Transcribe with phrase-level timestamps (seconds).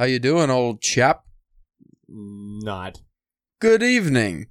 [0.00, 1.24] How you doing, old chap?
[2.08, 3.02] Not.
[3.60, 4.46] Good evening.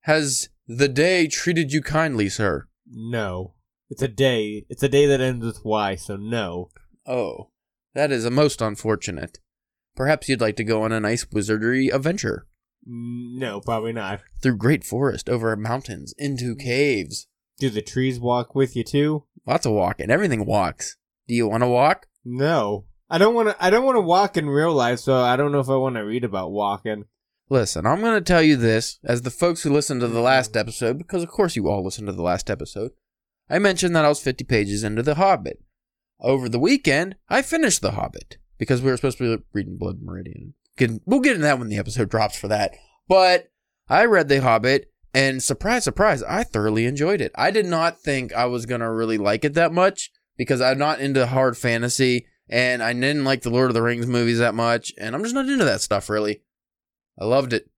[0.00, 2.66] Has the day treated you kindly, sir?
[2.84, 3.54] No.
[3.90, 4.66] It's a day.
[4.68, 6.70] It's a day that ends with Y, so no.
[7.06, 7.50] Oh,
[7.94, 9.38] that is a most unfortunate.
[9.94, 12.48] Perhaps you'd like to go on a nice wizardry adventure
[12.84, 14.22] mm, No, probably not.
[14.42, 16.60] through great forest, over mountains, into mm.
[16.60, 17.28] caves.
[17.60, 19.26] Do the trees walk with you too?
[19.46, 20.10] Lots of walking.
[20.10, 20.96] Everything walks.
[21.28, 22.06] Do you want to walk?
[22.24, 22.86] No.
[23.10, 23.64] I don't want to.
[23.64, 25.96] I don't want to walk in real life, so I don't know if I want
[25.96, 27.04] to read about walking.
[27.50, 30.56] Listen, I'm going to tell you this as the folks who listened to the last
[30.56, 32.90] episode, because of course you all listened to the last episode.
[33.48, 35.64] I mentioned that I was 50 pages into The Hobbit.
[36.20, 40.02] Over the weekend, I finished The Hobbit because we were supposed to be reading Blood
[40.02, 40.52] Meridian.
[41.06, 42.74] We'll get into that when the episode drops for that.
[43.08, 43.50] But
[43.88, 47.32] I read The Hobbit, and surprise, surprise, I thoroughly enjoyed it.
[47.34, 50.76] I did not think I was going to really like it that much because I'm
[50.76, 54.54] not into hard fantasy, and I didn't like the Lord of the Rings movies that
[54.54, 56.42] much, and I'm just not into that stuff really.
[57.20, 57.68] I loved it.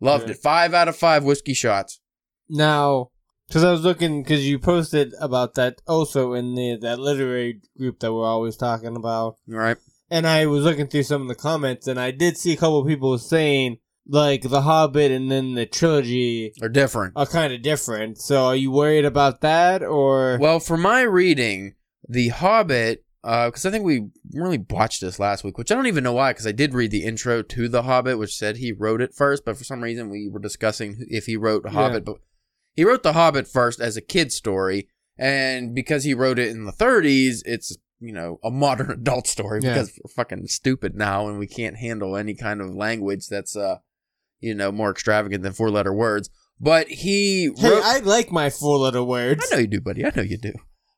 [0.00, 0.32] Loved Yeah.
[0.32, 0.38] it.
[0.42, 2.00] Five out of five whiskey shots.
[2.48, 3.10] Now,
[3.48, 8.00] because I was looking, because you posted about that also in the that literary group
[8.00, 9.76] that we're always talking about, right?
[10.10, 12.80] and I was looking through some of the comments, and I did see a couple
[12.80, 17.14] of people saying like The Hobbit and then the trilogy They're different.
[17.16, 18.18] are kind of different.
[18.18, 21.74] So, are you worried about that, or Well, for my reading,
[22.08, 26.04] The Hobbit, because I think we really watched this last week, which I don't even
[26.04, 29.00] know why, because I did read the intro to The Hobbit, which said he wrote
[29.00, 31.72] it first, but for some reason we were discussing if he wrote Yeah.
[31.72, 32.18] Hobbit, but
[32.74, 34.88] he wrote The Hobbit first as a kid story,
[35.18, 39.60] and because he wrote it in the 30s, it's you know a modern adult story
[39.62, 39.72] Yeah.
[39.72, 43.76] because we're fucking stupid now and we can't handle any kind of language that's uh
[44.38, 46.28] you know more extravagant than four letter words.
[46.60, 49.48] But he hey, wrote, I like my four letter words.
[49.50, 50.04] I know you do, buddy.
[50.04, 50.52] I know you do.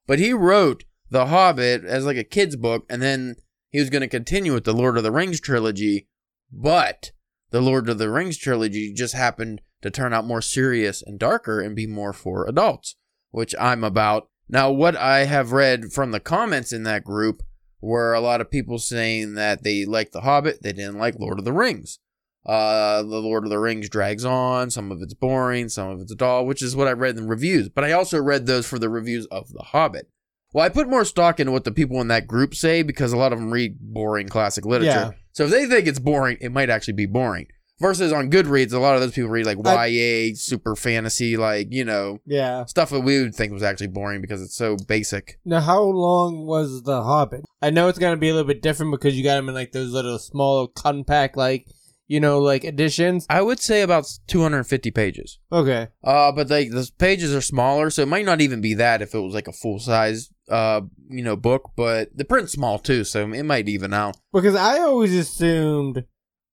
[0.07, 3.37] But he wrote The Hobbit as like a kid's book, and then
[3.71, 6.09] he was going to continue with the Lord of the Rings trilogy.
[6.53, 7.13] But
[7.51, 11.61] the Lord of the Rings trilogy just happened to turn out more serious and darker
[11.61, 12.97] and be more for adults,
[13.31, 14.29] which I'm about.
[14.49, 17.43] Now, what I have read from the comments in that group
[17.81, 21.39] were a lot of people saying that they liked The Hobbit, they didn't like Lord
[21.39, 21.99] of the Rings.
[22.47, 24.71] Uh, the Lord of the Rings drags on.
[24.71, 27.29] Some of it's boring, some of it's dull, which is what I read in the
[27.29, 27.69] reviews.
[27.69, 30.09] But I also read those for the reviews of The Hobbit.
[30.53, 33.17] Well, I put more stock into what the people in that group say because a
[33.17, 34.91] lot of them read boring classic literature.
[34.91, 35.11] Yeah.
[35.33, 37.47] So if they think it's boring, it might actually be boring.
[37.81, 41.69] Versus on Goodreads, a lot of those people read like I- YA, super fantasy, like,
[41.71, 42.65] you know, Yeah.
[42.65, 45.39] stuff that we would think was actually boring because it's so basic.
[45.45, 47.45] Now, how long was The Hobbit?
[47.63, 49.71] I know it's gonna be a little bit different because you got them in like
[49.73, 51.67] those little small compact, like
[52.11, 53.27] you know, like editions.
[53.29, 55.39] I would say about 250 pages.
[55.53, 55.89] Okay.
[56.03, 59.15] Uh, but like the pages are smaller, so it might not even be that if
[59.15, 61.73] it was like a full size, uh, you know, book.
[61.77, 64.17] But the print's small too, so it might even out.
[64.33, 66.05] Because I always assumed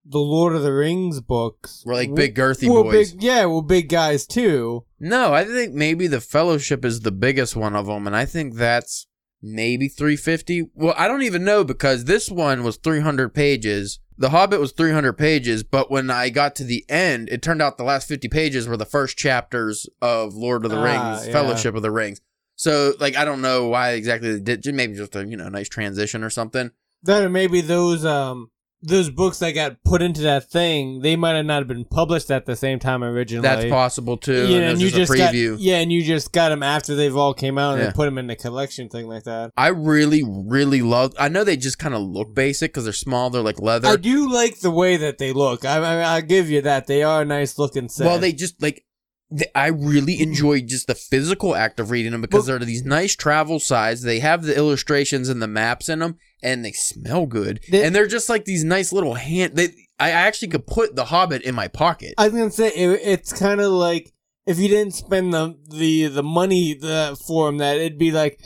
[0.06, 3.12] the Lord of the Rings books We're like big girthy were boys.
[3.14, 4.86] Big, yeah, well, big guys too.
[5.00, 8.56] No, I think maybe the Fellowship is the biggest one of them, and I think
[8.56, 9.08] that's
[9.42, 10.70] maybe 350.
[10.76, 14.00] Well, I don't even know because this one was 300 pages.
[14.18, 17.78] The Hobbit was 300 pages, but when I got to the end, it turned out
[17.78, 20.84] the last 50 pages were the first chapters of Lord of the Ah,
[21.14, 21.34] Rings, yeah.
[21.34, 22.22] Fellowship of the Rings.
[22.56, 24.74] So, like, I don't know why exactly they did.
[24.74, 26.72] Maybe just a you know nice transition or something.
[27.04, 28.50] That or maybe those um
[28.82, 32.30] those books that got put into that thing, they might have not have been published
[32.30, 33.42] at the same time originally.
[33.42, 34.48] That's possible too.
[34.48, 37.16] Yeah, and, and you just just got yeah, and you just got them after they've
[37.16, 37.88] all came out and Yeah.
[37.88, 39.52] they put them in the collection thing like that.
[39.58, 41.14] I really, really love.
[41.18, 43.30] I know they just kind of look basic because they're small.
[43.30, 43.88] They're like leather.
[43.88, 45.66] I do like the way that they look.
[45.66, 46.88] I, I I'll give you that.
[46.88, 48.06] They are a nice looking set.
[48.06, 48.85] Well, they just like.
[49.56, 53.60] I really enjoy just the physical act of reading them because they're these nice travel
[53.60, 54.04] size.
[54.04, 57.60] They have the illustrations and the maps in them, and they smell good.
[57.70, 59.56] They- and they're just like these nice little hand.
[59.56, 59.70] They,
[60.00, 62.14] I actually could put the Hobbit in my pocket.
[62.18, 64.14] I was gonna say it, it's kind of like
[64.46, 68.40] if you didn't spend the the the money the, for them, that it'd be like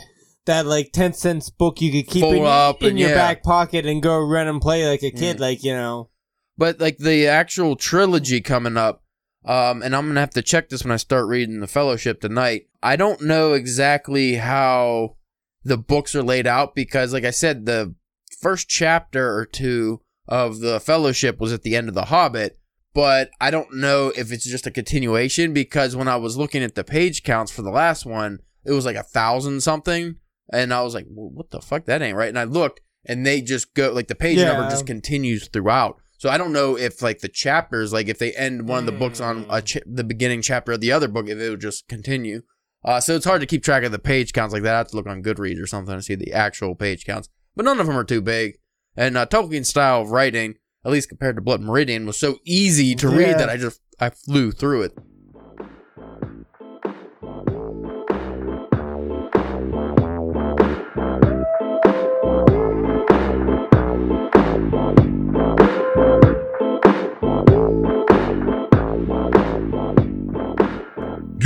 [0.46, 3.16] that like ten cents book you could keep Fold in, up in and your yeah.
[3.16, 5.46] back pocket and go run and play like a kid, Yeah.
[5.46, 6.10] like you know.
[6.58, 9.04] but like the actual trilogy coming up
[9.46, 12.68] um and i'm gonna have to check this when i start reading the fellowship tonight.
[12.82, 15.18] I don't know exactly how
[15.64, 17.96] the books are laid out because like i said the
[18.40, 22.60] first chapter or two of the fellowship was at the end of the hobbit
[22.94, 26.76] but i don't know if it's just a continuation because when i was looking at
[26.76, 30.16] the page counts for the last one it was like a thousand something
[30.52, 31.86] and i was like well, what the fuck?
[31.86, 32.30] That ain't right.
[32.30, 36.30] And i looked and they just go like the page number just continues throughout so
[36.30, 39.22] I don't know if like the chapters, like if they end one of the books
[39.22, 42.42] on a ch- the beginning chapter of the other book, if it would just continue.
[42.84, 44.76] Uh, so it's hard to keep track of the page counts like that.
[44.76, 47.30] I have to look on Goodreads or something to see the actual page counts.
[47.56, 48.58] But none of them are too big.
[48.98, 52.96] And uh, Tolkien's style of writing, at least compared to Blood Meridian, was so easy
[52.96, 54.98] to read that I just I flew through it.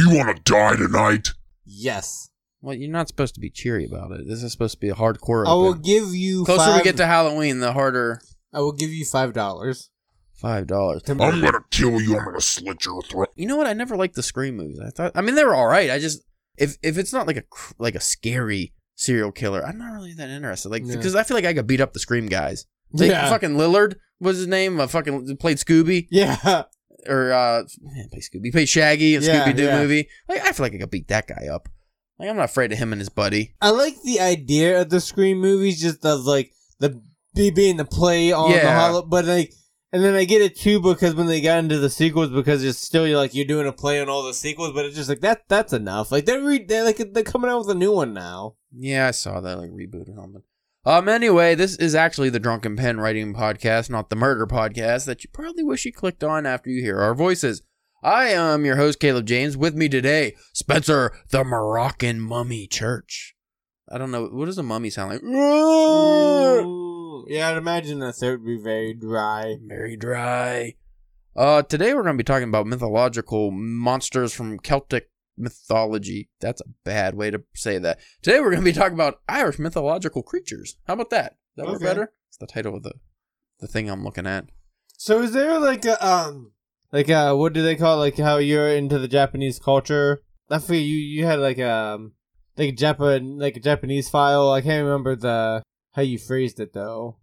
[0.10, 1.30] You want to die tonight?
[1.66, 2.30] Yes.
[2.62, 4.28] Well, you're not supposed to be cheery about it.
[4.28, 5.46] This is supposed to be a hardcore.
[5.46, 5.82] I will Open.
[5.82, 8.22] give you Closer five, we get to Halloween, the harder.
[8.54, 9.90] I will give you five dollars.
[10.34, 11.02] Five dollars.
[11.08, 12.18] I'm gonna kill you.
[12.18, 13.30] I'm gonna slit your throat.
[13.36, 13.68] You know what?
[13.68, 14.80] I never liked the Scream movies.
[14.80, 15.12] I thought.
[15.16, 15.90] I mean, they were all right.
[15.90, 16.22] I just
[16.58, 17.44] if if it's not like a
[17.80, 20.70] like a scary serial killer, I'm not really that interested.
[20.70, 20.96] Like Yeah.
[20.96, 22.66] because I feel like I could beat up the Scream guys.
[22.92, 23.30] Like, Yeah.
[23.30, 24.80] fucking Lillard was his name.
[24.80, 26.64] Uh, fucking played Scooby Yeah.
[27.08, 28.46] Or uh, man, play Scooby.
[28.46, 29.80] He played Shaggy in Yeah, Scooby Doo yeah.
[29.80, 30.10] movie.
[30.28, 31.70] Like I feel like I could beat that guy up.
[32.20, 33.56] Like I'm not afraid of him and his buddy.
[33.62, 37.02] I like the idea of the Scream movies, just of like the
[37.36, 38.80] be being the play on the Yeah.
[38.80, 39.52] hollow, but like,
[39.92, 42.80] and then I get it too because when they got into the sequels, because it's
[42.80, 45.22] still you're like you're doing a play on all the sequels, but it's just like
[45.22, 46.12] that that's enough.
[46.12, 48.56] Like they're re- they're like they're coming out with a new one now.
[48.72, 50.44] Yeah, I saw that like reboot or something.
[50.86, 51.08] Um.
[51.08, 55.30] Anyway, this is actually the Drunken Pen Writing Podcast, not the Murder Podcast that you
[55.32, 57.62] probably wish you clicked on after you hear our voices.
[58.04, 59.56] I am your host Caleb James.
[59.56, 63.34] With me today, Spencer, the Moroccan Mummy Church.
[63.90, 65.24] I don't know what does a mummy sound like.
[65.24, 67.26] Ooh.
[67.30, 69.56] Yeah, I'd imagine that third would be very dry.
[69.66, 70.76] Very dry.
[71.34, 76.30] Uh, today we're going to be talking about mythological monsters from Celtic mythology.
[76.40, 78.00] That's a bad way to say that.
[78.22, 80.78] Today we're going to be talking about Irish mythological creatures.
[80.88, 81.38] How about that?
[81.56, 81.84] That Okay.
[81.84, 82.14] better?
[82.30, 82.94] It's the title of the
[83.60, 84.46] the thing I'm looking at.
[84.98, 86.52] So is there like a um
[86.92, 88.06] like uh what do they call it?
[88.06, 90.24] like how you're into the Japanese culture?
[90.50, 92.14] I feel you you had like um
[92.58, 94.52] like a Japan like a Japanese file.
[94.52, 95.64] I can't remember the
[95.94, 97.18] how you phrased it though.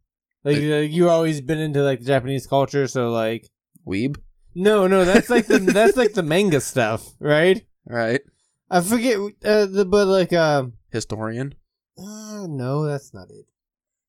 [0.44, 3.46] Like you always been into like Japanese culture, so like
[3.86, 4.16] Weeb,
[4.54, 7.62] no no that's like the that's like the manga stuff, right?
[7.86, 8.20] Right?
[8.70, 11.54] I forget uh, the but like um Historian,
[11.98, 13.46] uh, no that's not it.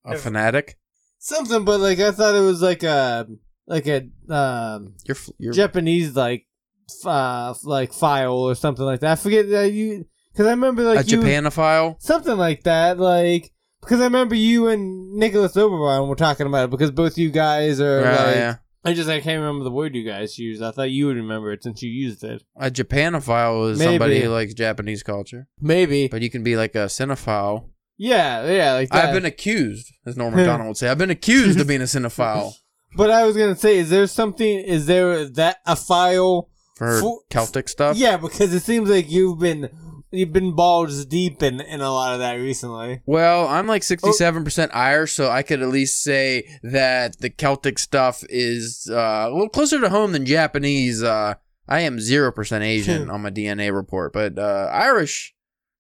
[0.06, 0.78] a If- fanatic.
[1.24, 3.28] Something, but like I thought it was like a
[3.68, 6.48] like a um You're f- you're Japanese like
[6.90, 9.12] f- uh like file or something like that.
[9.12, 12.02] I forget that you because I remember like a you Japanophile.
[12.02, 13.52] something like that like
[13.82, 17.80] because I remember you and Nicholas Oberon were talking about it because both you guys
[17.80, 18.56] are like yeah.
[18.84, 20.64] I just I can't remember the word you guys used.
[20.64, 22.44] I thought you would remember it since you used it.
[22.56, 26.08] A Japanophile is somebody who likes Japanese culture, Maybe.
[26.08, 27.70] but you can be like a cinephile.
[27.98, 29.06] Yeah, yeah, like that.
[29.06, 30.90] I've been accused, as Norm Macdonald would say.
[30.90, 32.54] I've been accused of being a cinephile
[32.96, 34.60] but I was gonna say, is there something?
[34.60, 36.50] Is there that a file?
[36.76, 37.96] for For- Celtic stuff.
[37.98, 39.70] Yeah, because it seems like you've been
[40.12, 43.02] you've been balls deep in in a lot of that recently.
[43.06, 43.96] Well, I'm like Oh.
[43.96, 49.32] 67% Irish, so I could at least say that the Celtic stuff is uh, a
[49.32, 51.02] little closer to home than Japanese.
[51.04, 51.36] Uh,
[51.68, 53.12] I am 0% Asian Hmm.
[53.12, 55.34] on my DNA report, but uh, Irish,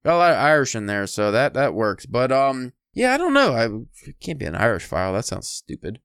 [0.06, 2.06] got a lot of Irish in there, so that, that works.
[2.06, 3.54] But um, yeah, I don't know.
[3.54, 5.13] I can't be an Irish file.
[5.13, 6.00] That sounds stupid.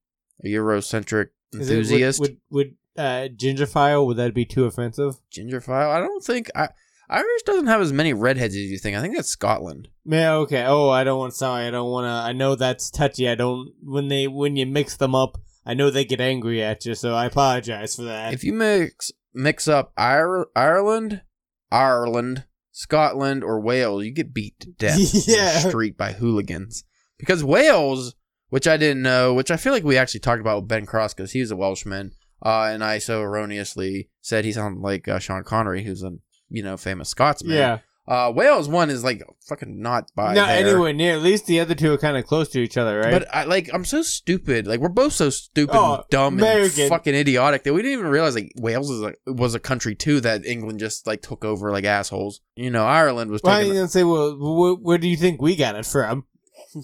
[0.45, 2.21] A Eurocentric Is it- would- enthusiast.
[2.21, 5.15] would would, uh, ginger file would that be too offensive?
[5.31, 5.91] Ginger file?
[5.91, 6.51] I don't think.
[6.55, 6.69] I,
[7.09, 8.97] Irish doesn't have as many redheads as you think.
[8.97, 9.89] I think that's Scotland.
[10.05, 10.65] Yeah, okay.
[10.67, 11.35] Oh, I don't want.
[11.35, 12.09] Sorry, I don't want to.
[12.11, 13.29] I know that's touchy.
[13.29, 13.73] I don't.
[13.83, 16.95] When they when you mix them up, I know they get angry at you.
[16.95, 18.35] So I apologize for that.
[18.35, 21.23] if you mix mix up Ire- Ireland,
[21.71, 24.99] Ireland, Scotland, or Wales, you get beat to death
[25.29, 25.57] Yeah.
[25.59, 26.85] in the street by hooligans.
[27.19, 28.15] Because Wales,
[28.51, 31.15] which I didn't know, which I feel like we actually talked about with Ben Cross
[31.15, 32.13] because he was a Welshman,
[32.45, 36.13] uh, and I so erroneously said he sounded like uh, Sean Connery, who's a
[36.49, 37.57] you know famous Scotsman.
[37.57, 37.79] yeah.
[38.09, 40.65] Uh, Wales one is like fucking not by Not there.
[40.69, 41.15] anywhere near.
[41.17, 43.11] At least the other two are kind of close to each other, right?
[43.11, 44.65] But I like I'm so stupid.
[44.65, 46.83] Like we're both so stupid, Oh, and dumb, American.
[46.83, 49.97] and fucking idiotic that we didn't even realize like Wales is like was a country
[49.97, 52.41] too that England just like took over like assholes.
[52.55, 54.05] You know, Ireland was Why are you gonna say?
[54.05, 56.27] Well, wh- where do you think we got it from?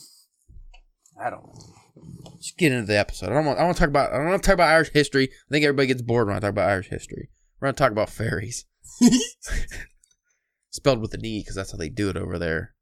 [1.24, 1.42] I don't.
[1.44, 2.34] know.
[2.38, 3.30] Just get into the episode.
[3.30, 3.58] I don't want.
[3.60, 4.12] I want to talk about.
[4.12, 5.28] I don't want to talk about Irish history.
[5.30, 7.28] I think everybody gets bored when I talk about Irish history.
[7.60, 8.64] We're gonna talk about fairies,
[10.70, 12.74] spelled with an e because that's how they do it over there.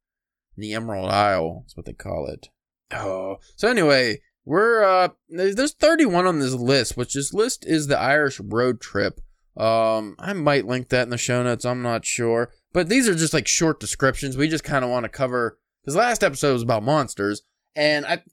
[0.57, 2.49] The Emerald Isle is what they call it.
[2.93, 7.87] Oh, so anyway, we're uh, there's there's 31 on this list, which this list is
[7.87, 9.21] the Irish road trip.
[9.55, 11.65] Um, I might link that in the show notes.
[11.65, 14.37] I'm not sure, but these are just like short descriptions.
[14.37, 17.41] We just kind of want to cover because last episode was about monsters,
[17.75, 18.23] and I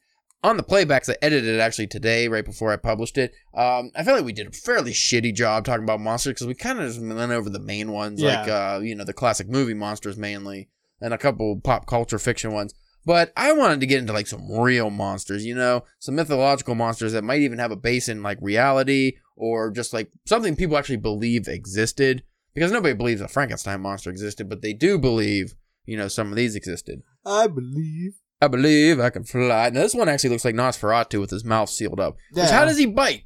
[0.44, 3.32] on the playbacks I edited it actually today, right before I published it.
[3.54, 6.54] Um, I feel like we did a fairly shitty job talking about monsters because we
[6.54, 8.40] kind of just went over the main ones, Yeah.
[8.40, 10.68] like uh, you know, the classic movie monsters mainly,
[11.00, 12.72] and a couple pop culture fiction ones.
[13.04, 17.12] But I wanted to get into like some real monsters, you know, some mythological monsters
[17.12, 20.96] that might even have a base in like reality or just like something people actually
[20.98, 22.22] believe existed.
[22.54, 25.54] Because nobody believes a Frankenstein monster existed, but they do believe,
[25.84, 27.02] you know, some of these existed.
[27.24, 28.14] I believe.
[28.40, 29.70] I believe I can fly.
[29.70, 32.16] Now this one actually looks like Nosferatu with his mouth sealed up.
[32.32, 32.52] Which Yeah.
[32.52, 33.24] how does he bite?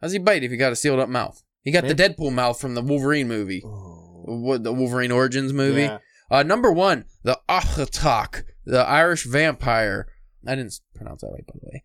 [0.00, 1.42] How does he bite if he got a sealed up mouth?
[1.62, 4.24] He got the Deadpool mouth from the Wolverine movie, Oh.
[4.26, 5.82] what the Wolverine Origins movie.
[5.82, 5.98] Yeah.
[6.30, 10.06] Uh, number one, the Achatak, the Irish vampire.
[10.46, 11.82] I didn't pronounce that right, by the way.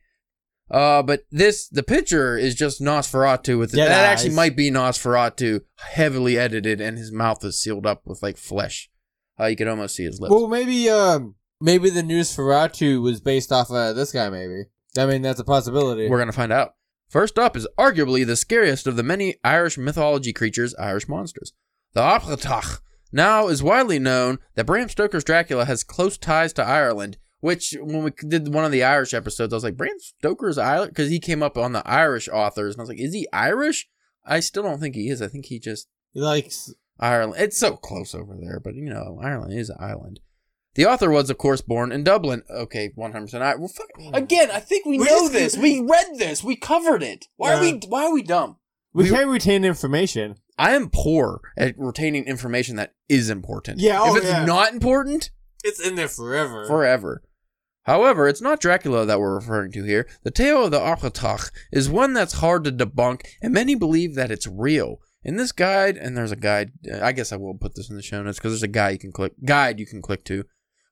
[0.71, 5.61] Uh, but this, the picture is just Nosferatu with Dead that actually might be Nosferatu,
[5.77, 8.89] heavily edited, and his mouth is sealed up with like flesh.
[9.39, 10.31] Uh, you could almost see his lips.
[10.31, 14.29] Well, maybe um, maybe the Nosferatu was based off of this guy.
[14.29, 14.65] Maybe.
[14.97, 16.09] I mean, that's a possibility.
[16.09, 16.73] We're gonna find out.
[17.09, 21.53] First up is arguably the scariest of the many Irish mythology creatures, Irish monsters.
[21.93, 27.17] The Aplatach now is widely known that Bram Stoker's Dracula has close ties to Ireland.
[27.41, 30.91] Which, when we did one of the Irish episodes, I was like, Bram Stoker's Ireland?
[30.91, 33.87] Because he came up on the Irish authors, and I was like, is he Irish?
[34.25, 35.21] I still don't think he is.
[35.21, 36.73] I think he just He likes.
[36.99, 37.41] Ireland.
[37.41, 40.19] It's so close over there, but you know, Ireland is an island.
[40.75, 42.43] The author was, of course, born in Dublin.
[42.49, 43.59] Okay, one hundred percent.
[43.59, 43.87] Well, fuck.
[44.13, 45.57] Again, I think we, We know just- this.
[45.57, 46.43] We read this.
[46.43, 47.25] We covered it.
[47.37, 47.73] Why are Yeah.
[47.73, 47.79] we?
[47.87, 48.57] Why are we dumb?
[48.93, 50.35] We, We- can't retain information.
[50.57, 53.79] I am poor at retaining information that is important.
[53.79, 54.43] Yeah, if oh, it's yeah.
[54.45, 55.31] not important,
[55.63, 56.65] It's in there forever.
[56.65, 57.23] forever.
[57.83, 60.05] However, it's not Dracula that we're referring to here.
[60.23, 64.31] The tale of the Akhatach is one that's hard to debunk, and many believe that
[64.31, 64.99] it's real.
[65.23, 67.95] In this guide, and there's a guide, uh, I guess I will put this in
[67.95, 70.43] the show notes because there's a guide you can click, guide you can click to.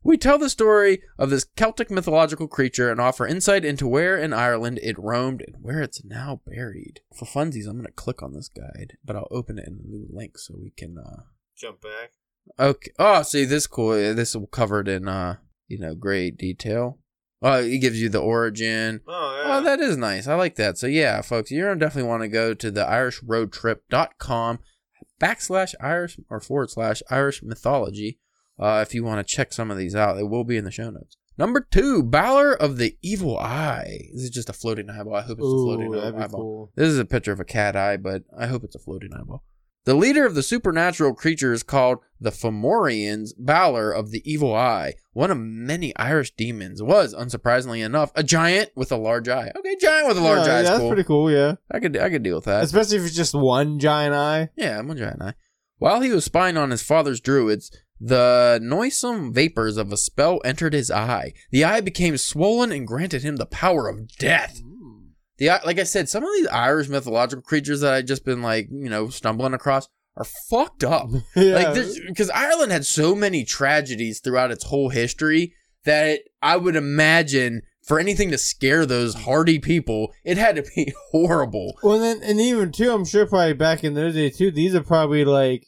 [0.04, 4.32] We tell the story of this Celtic mythological creature and offer insight into where in
[4.32, 7.02] Ireland it roamed and where it's now buried.
[7.18, 9.88] For funsies, I'm going to click on this guide, but I'll open it in a
[9.88, 11.24] new link so we can uh,
[11.58, 12.12] Jump back.
[12.60, 12.92] Okay.
[13.00, 13.92] Oh, see, this cool.
[14.14, 15.38] This will covered in uh,
[15.68, 17.00] you know, great detail.
[17.42, 19.02] Oh, it gives you the origin.
[19.08, 19.58] Oh yeah.
[19.58, 20.28] Oh, that is nice.
[20.28, 20.78] I like that.
[20.78, 24.60] So yeah, folks, you're gonna definitely want to go to the IrishRoadTrip.com
[25.20, 28.20] backslash Irish or forward slash Irish mythology.
[28.60, 30.72] Uh, if you want to check some of these out, it will be in the
[30.72, 31.18] show notes.
[31.38, 34.08] Number two, Balor of the Evil Eye.
[34.14, 35.14] This is just a floating eyeball.
[35.16, 36.28] I hope it's a floating eyeball.
[36.42, 36.72] cool.
[36.76, 39.44] This is a picture of a cat eye, but I hope it's a floating eyeball.
[39.86, 45.32] The leader of the supernatural creatures called the Fomorians, Balor of the Evil Eye, one
[45.32, 49.52] of many Irish demons, was, unsurprisingly enough, a giant with a large eye.
[49.58, 50.90] Okay, giant with a large Yeah, eye is that's cool.
[50.90, 51.32] pretty cool.
[51.32, 52.64] Yeah, I could I could deal with that.
[52.64, 54.50] especially if it's just one giant eye.
[54.58, 55.36] Yeah, a giant eye.
[55.78, 60.74] While he was spying on his father's druids, the noisome vapors of a spell entered
[60.74, 61.34] his eye.
[61.52, 64.62] The eye became swollen and granted him the power of death.
[65.38, 68.42] The I- like I said, some of these Irish mythological creatures that I've just been
[68.42, 71.10] like you know stumbling across are fucked up.
[71.36, 71.54] yeah.
[71.54, 75.54] Like because Ireland had so many tragedies throughout its whole history
[75.86, 80.94] that I would imagine for anything to scare those hardy people, it had to be
[81.12, 81.78] horrible.
[81.82, 84.52] Well, then, and even too, I'm sure probably back in those days too.
[84.52, 85.68] These are probably like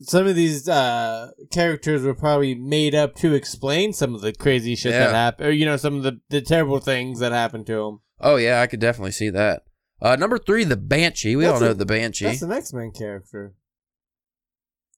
[0.00, 4.74] some of these uh characters were probably made up to explain some of the crazy
[4.74, 5.06] shit Yeah.
[5.06, 8.00] that happened, or you know, some of the the terrible things that happened to them.
[8.20, 9.62] Oh yeah, I could definitely see that.
[10.02, 11.36] Uh, number three, the Banshee.
[11.36, 12.24] We That's all know a- the Banshee.
[12.24, 13.54] That's the next main character.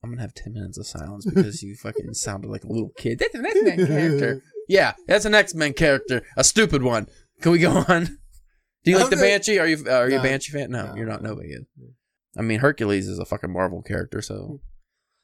[0.05, 3.19] I'm gonna have ten minutes of silence because you fucking sounded like a little kid.
[3.21, 4.43] That's an X Men character.
[4.69, 6.23] Yeah, that's an X Men character.
[6.37, 7.09] A stupid one.
[7.41, 8.05] Can we go on?
[8.85, 9.59] Do you like the Banshee?
[9.59, 10.71] Are you are you a Banshee fan?
[10.71, 10.95] No, No.
[10.95, 11.21] you're not.
[11.23, 11.65] Nobody is.
[12.39, 14.61] I mean, Hercules is a fucking Marvel character, so.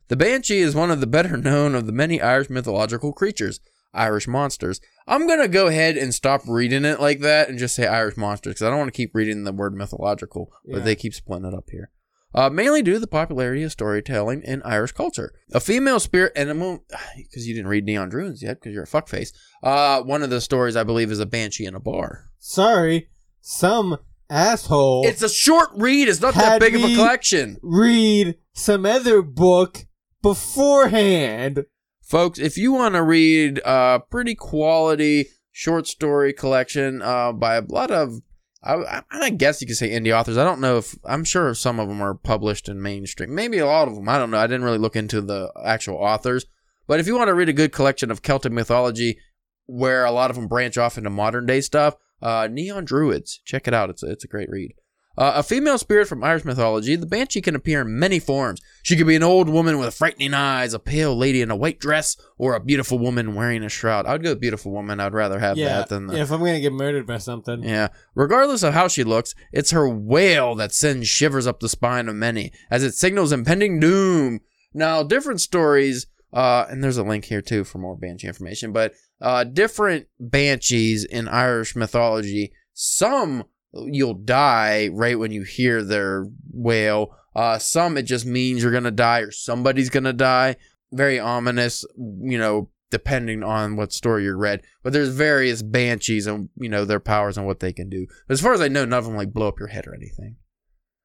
[0.08, 3.60] The Banshee is one of the better known of the many Irish mythological creatures,
[3.92, 4.80] Irish monsters.
[5.06, 8.54] I'm gonna go ahead and stop reading it like that and just say Irish monsters
[8.54, 10.84] because I don't want to keep reading the word mythological, but Yeah.
[10.84, 11.90] they keep splitting it up here.
[12.34, 15.32] Uh, mainly due to the popularity of storytelling in Irish culture.
[15.52, 16.84] A female spirit animal,
[17.16, 19.32] because you didn't read Neon Druids yet, because you're a fuckface.
[19.62, 22.26] Uh, one of the stories I believe is a banshee in a bar.
[22.38, 23.08] Sorry,
[23.40, 23.98] some
[24.30, 26.06] asshole It's a short read.
[26.08, 29.86] It's not that big of a collection, read some other book
[30.22, 31.64] beforehand.
[32.02, 32.38] folks.
[32.38, 37.90] If you want to read a pretty quality short story collection uh, by a lot
[37.90, 38.20] of,
[38.62, 40.36] I, I, guess you could say indie authors.
[40.36, 43.34] I don't know if I'm sure some of them are published in mainstream.
[43.34, 44.08] Maybe a lot of them.
[44.08, 44.38] I don't know.
[44.38, 46.46] I didn't really look into the actual authors.
[46.86, 49.18] But if you want to read a good collection of Celtic mythology,
[49.66, 53.68] where a lot of them branch off into modern day stuff, uh, Neon Druids, check
[53.68, 53.90] it out.
[53.90, 54.74] It's a, it's a great read.
[55.18, 58.60] Uh, a female spirit from Irish mythology, the banshee can appear in many forms.
[58.84, 61.80] She could be an old woman with frightening eyes, a pale lady in a white
[61.80, 64.06] dress, or a beautiful woman wearing a shroud.
[64.06, 65.00] I'd go beautiful woman.
[65.00, 66.14] I'd rather have yeah, that than the.
[66.16, 67.64] yeah, if I'm gonna get murdered by something.
[67.64, 67.88] Yeah.
[68.14, 72.14] Regardless of how she looks, it's her wail that sends shivers up the spine of
[72.14, 74.38] many as it signals impending doom.
[74.72, 78.72] Now, different stories Uh, and there's a link here too for more banshee information.
[78.72, 82.52] But uh, different banshees in Irish mythology.
[82.74, 87.14] Some you'll die right when you hear their wail.
[87.34, 90.56] Uh, some it just means you're gonna die or somebody's gonna die.
[90.92, 94.62] Very ominous, you know, depending on what story you read.
[94.82, 98.06] But there's various banshees and you know their powers and what they can do.
[98.28, 100.36] As far as I know, none of them like blow up your head or anything.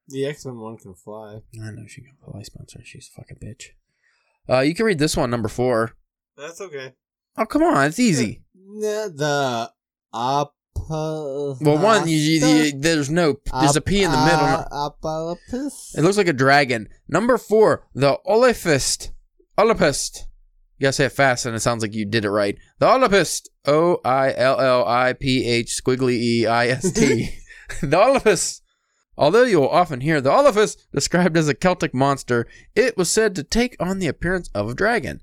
[0.07, 1.41] The X Men one can fly.
[1.61, 2.81] I know she can fly, Spencer.
[2.83, 3.67] She's a fucking bitch.
[4.49, 5.95] Uh, you can read this one, number four.
[6.35, 6.93] That's okay.
[7.37, 8.41] Oh, come on, it's easy.
[8.75, 9.71] Yeah, the
[10.13, 10.55] up.
[10.89, 14.67] Uh, well, one, you, you, there's no, there's a P in the middle.
[15.95, 16.89] It looks like a dragon.
[17.07, 19.11] Number four, the Olifist.
[19.57, 20.27] Olipist.
[20.77, 22.57] You gotta say it fast and it sounds like you did it right.
[22.79, 23.49] The Olipist.
[23.65, 27.29] O I L L I P H squiggly E I S T.
[27.81, 28.61] The Olipist.
[29.17, 33.35] Although you will often hear the Olifist described as a Celtic monster, it was said
[33.35, 35.21] to take on the appearance of a dragon.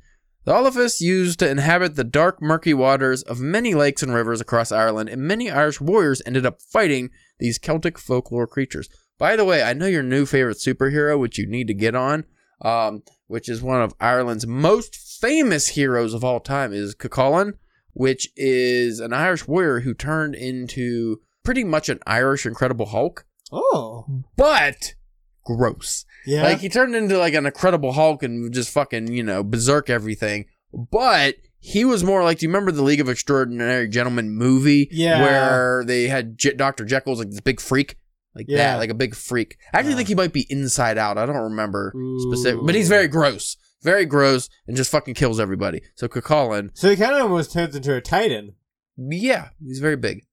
[0.50, 5.08] The used to inhabit the dark, murky waters of many lakes and rivers across Ireland,
[5.08, 8.88] and many Irish warriors ended up fighting these Celtic folklore creatures.
[9.16, 12.24] By the way, I know your new favorite superhero, which you need to get on,
[12.62, 17.52] um, which is one of Ireland's most famous heroes of all time, is Cuchulainn,
[17.92, 24.04] which is an Irish warrior who turned into pretty much an Irish Incredible Hulk, Oh.
[24.36, 24.94] but
[25.44, 26.04] gross.
[26.26, 26.42] Yeah.
[26.44, 30.46] Like he turned into like an Incredible Hulk and just fucking you know berserk everything,
[30.72, 31.34] but.
[31.62, 34.88] He was more like, do you remember the League of Extraordinary Gentlemen movie?
[34.90, 35.20] Yeah.
[35.20, 36.86] Where they had J- Dr.
[36.86, 37.96] Jekyll's like this big freak?
[38.34, 38.56] Like Yeah.
[38.56, 39.58] that, like a big freak.
[39.74, 41.18] I actually think he might be inside out.
[41.18, 45.82] I don't remember specific, but he's very gross, very gross, and just fucking kills everybody.
[45.96, 48.54] So Cuchulainn, So he kind of almost turns into a titan.
[48.96, 50.24] yeah, he's very big,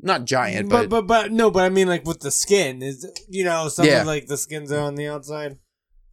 [0.00, 3.06] not giant, but, but, but but no, but I mean like with the skin is
[3.28, 4.02] you know some Yeah.
[4.04, 5.58] like the skins are on the outside.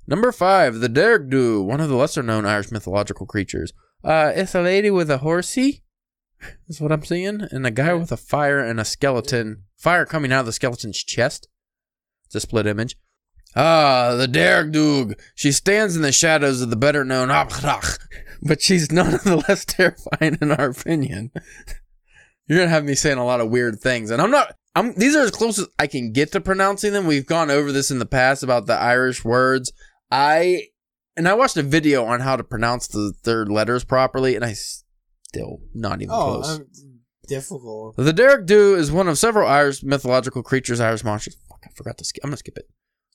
[0.08, 3.74] number five, the Dergdu, one of the lesser known Irish mythological creatures.
[4.04, 5.84] Uh, it's a lady with a horsey.
[6.68, 10.32] That's what I'm seeing, and a guy with a fire and a skeleton, fire coming
[10.32, 11.48] out of the skeleton's chest.
[12.26, 12.96] It's a split image.
[13.56, 15.20] Ah, the Dergdug.
[15.36, 18.00] She stands in the shadows of the better known Abhrach,
[18.42, 21.32] but she's none of the less terrifying in our opinion.
[22.52, 24.54] You're gonna have me saying a lot of weird things, and I'm not.
[24.76, 24.94] I'm.
[24.96, 27.08] These are as close as I can get to pronouncing them.
[27.08, 29.72] We've gone over this in the past about the Irish words.
[30.12, 30.64] I
[31.16, 34.52] and I watched a video on how to pronounce the third letters properly, and I
[34.52, 36.60] still not even Oh, close.
[36.60, 36.66] um,
[37.26, 37.96] difficult.
[37.96, 41.38] The Derek Dew is one of several Irish mythological creatures, Irish monsters.
[41.48, 42.22] Fuck, I forgot to skip.
[42.26, 42.66] I'm gonna skip it.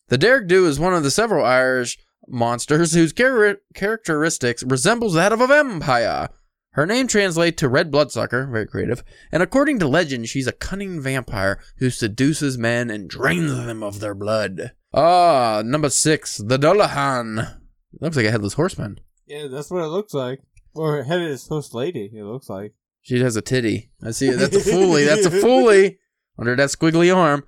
[0.09, 5.35] The Derek Dew is one of the several Irish monsters whose char- characteristics resembles that
[5.35, 6.31] of a vampire.
[6.77, 11.01] Her name translates to red bloodsucker, very creative, and according to legend, she's a cunning
[11.01, 14.73] vampire who seduces men and drains them of their blood.
[14.93, 17.61] Ah, number six, the Dullahan.
[17.99, 19.01] Looks like a headless horseman.
[19.27, 20.43] Yeah, that's what it looks like.
[20.75, 22.11] Or head is host lady.
[22.15, 22.75] It looks like.
[23.01, 23.91] She has a titty.
[24.05, 24.37] I see it.
[24.37, 25.07] That's a foolie.
[25.07, 25.97] That's a foolie
[26.39, 27.45] under that squiggly arm.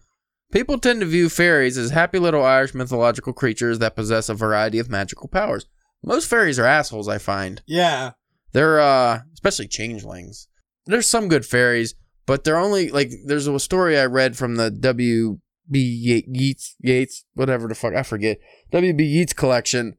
[0.52, 4.78] People tend to view fairies as happy little Irish mythological creatures that possess a variety
[4.78, 5.66] of magical powers.
[6.02, 7.60] Most fairies are assholes, I find.
[7.66, 8.12] Yeah.
[8.52, 10.48] They're uh especially changelings.
[10.86, 11.94] There's some good fairies,
[12.26, 15.38] but they're only like there's a story I read from the W
[15.70, 18.38] B Yeats Yates, whatever the fuck I forget.
[18.70, 19.96] W B Yeats collection.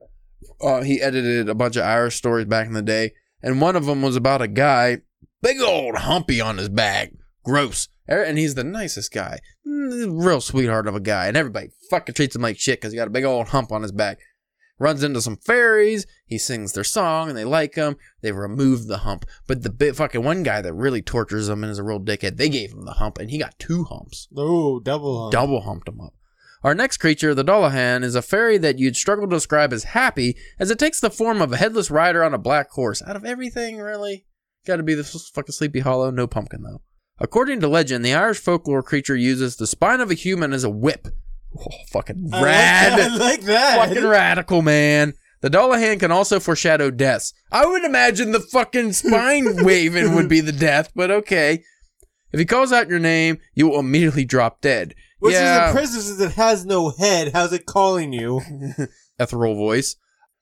[0.62, 3.12] Uh, he edited a bunch of Irish stories back in the day,
[3.44, 5.00] and one of them was about a guy,
[5.42, 7.12] big old humpy on his back,
[7.44, 11.70] gross, Er- and he's the nicest guy, Mm, real sweetheart of a guy, and everybody
[11.90, 14.18] fucking treats him like shit because he got a big old hump on his back.
[14.80, 17.98] Runs into some fairies, he sings their song, and they like him.
[18.22, 21.72] They remove the hump, but the bit fucking one guy that really tortures him and
[21.72, 24.80] is a real dickhead, they gave him the hump, and he got two humps Oh,
[24.80, 25.34] double hump.
[25.34, 26.14] double humped him up.
[26.64, 30.38] Our next creature, the Dullahan, is a fairy that you'd struggle to describe as happy,
[30.60, 33.02] as it takes the form of a headless rider on a black horse.
[33.06, 34.26] Out of everything, really?
[34.66, 36.82] Gotta be this fucking Sleepy Hollow, no pumpkin though.
[37.18, 40.70] According to legend, the Irish folklore creature uses the spine of a human as a
[40.70, 41.08] whip.
[41.58, 43.00] Oh, fucking I rad.
[43.00, 43.78] I like that.
[43.78, 45.14] fucking radical, man.
[45.42, 47.34] The Dullahan can also foreshadow deaths.
[47.52, 51.64] I would imagine the fucking spine waving would be the death, but okay.
[52.32, 54.96] If he calls out your name, you will immediately drop dead.
[55.20, 57.32] Which yeah, is impressive since it has no head.
[57.34, 58.42] How's it calling you?
[59.20, 59.96] ethereal voice.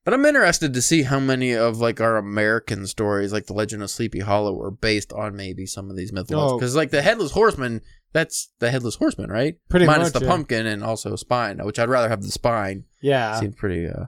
[0.03, 3.83] But I'm interested to see how many of like our American stories, like the Legend
[3.83, 6.53] of Sleepy Hollow, are based on maybe some of these mythologies.
[6.53, 6.57] Oh.
[6.57, 7.81] Because like the Headless Horseman,
[8.13, 9.55] that's the Headless Horseman, right?
[9.69, 10.31] Pretty Minus much, the yeah.
[10.31, 12.85] pumpkin and also spine, which I'd rather have the spine.
[13.01, 13.39] Yeah.
[13.39, 13.87] Seems pretty.
[13.87, 14.05] uh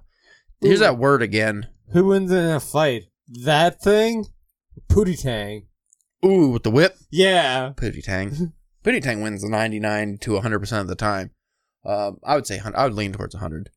[0.62, 0.84] Here's Ooh.
[0.84, 1.68] that word again.
[1.92, 3.04] Who wins in a fight?
[3.28, 4.26] That thing?
[4.90, 5.68] Pootie Tang.
[6.26, 6.98] Ooh, with the whip.
[7.12, 7.74] Yeah.
[7.76, 8.54] Pootie Tang.
[8.84, 11.32] Pootie Tang wins 99 to 100% of the time.
[11.86, 12.78] Um, I would say 100.
[12.78, 13.70] I would lean towards 100.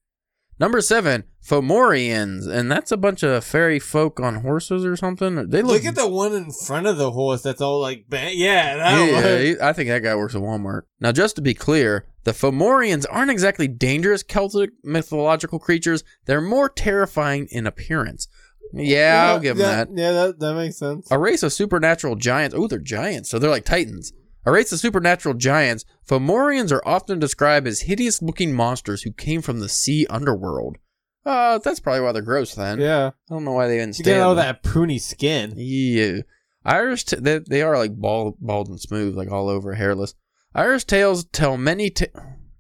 [0.62, 5.48] Number seven, Fomorians, and that's a bunch of fairy folk on horses or something.
[5.50, 5.72] They look.
[5.72, 9.08] Look at the one in front of the horse that's all like, ba- yeah, that
[9.08, 9.40] yeah, one.
[9.40, 10.82] he- I think that guy works at Walmart.
[11.00, 16.04] Now, just to be clear, the Fomorians aren't exactly dangerous Celtic mythological creatures.
[16.26, 18.28] They're more terrifying in appearance.
[18.72, 19.88] Yeah, I'll give them yeah, that.
[19.96, 21.10] Yeah, that, that makes sense.
[21.10, 22.54] A race of supernatural giants.
[22.56, 24.12] Oh, they're giants, so they're like titans.
[24.44, 29.40] A race of supernatural giants, Fomorians are often described as hideous looking monsters who came
[29.42, 30.78] from the sea underworld.
[31.24, 32.80] Uh, that's probably why they're gross then.
[32.80, 33.08] Yeah.
[33.30, 34.04] I don't know why they even You stay.
[34.04, 35.54] get all that pruny skin.
[35.56, 36.22] Yeah.
[36.64, 40.14] Irish, t- they, they are like bald, bald and smooth, like all over, hairless.
[40.54, 41.90] Irish tales tell many.
[41.90, 42.06] Ta-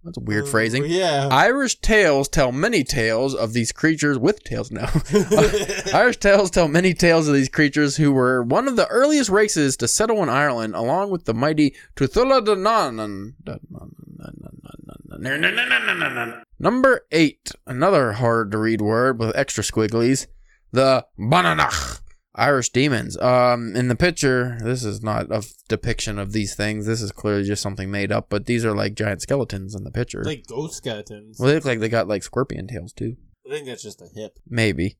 [0.04, 0.84] that's a weird mm, phrasing.
[0.86, 1.28] Yeah.
[1.30, 4.90] Irish tales tell many tales of these creatures with tails now.
[5.94, 9.76] Irish tales tell many tales of these creatures who were one of the earliest races
[9.76, 13.34] to settle in Ireland, along with the mighty Tuthula Danan.
[16.58, 20.26] Number eight, another hard to read word with extra squigglies,
[20.72, 22.01] the Bananach.
[22.34, 23.18] Irish demons.
[23.20, 26.86] Um, in the picture, this is not a depiction of these things.
[26.86, 28.28] This is clearly just something made up.
[28.30, 30.22] But these are like giant skeletons in the picture.
[30.24, 31.38] like ghost skeletons.
[31.38, 33.16] well, they look like they got like scorpion tails too.
[33.46, 34.38] I think that's just a hip.
[34.48, 34.96] Maybe.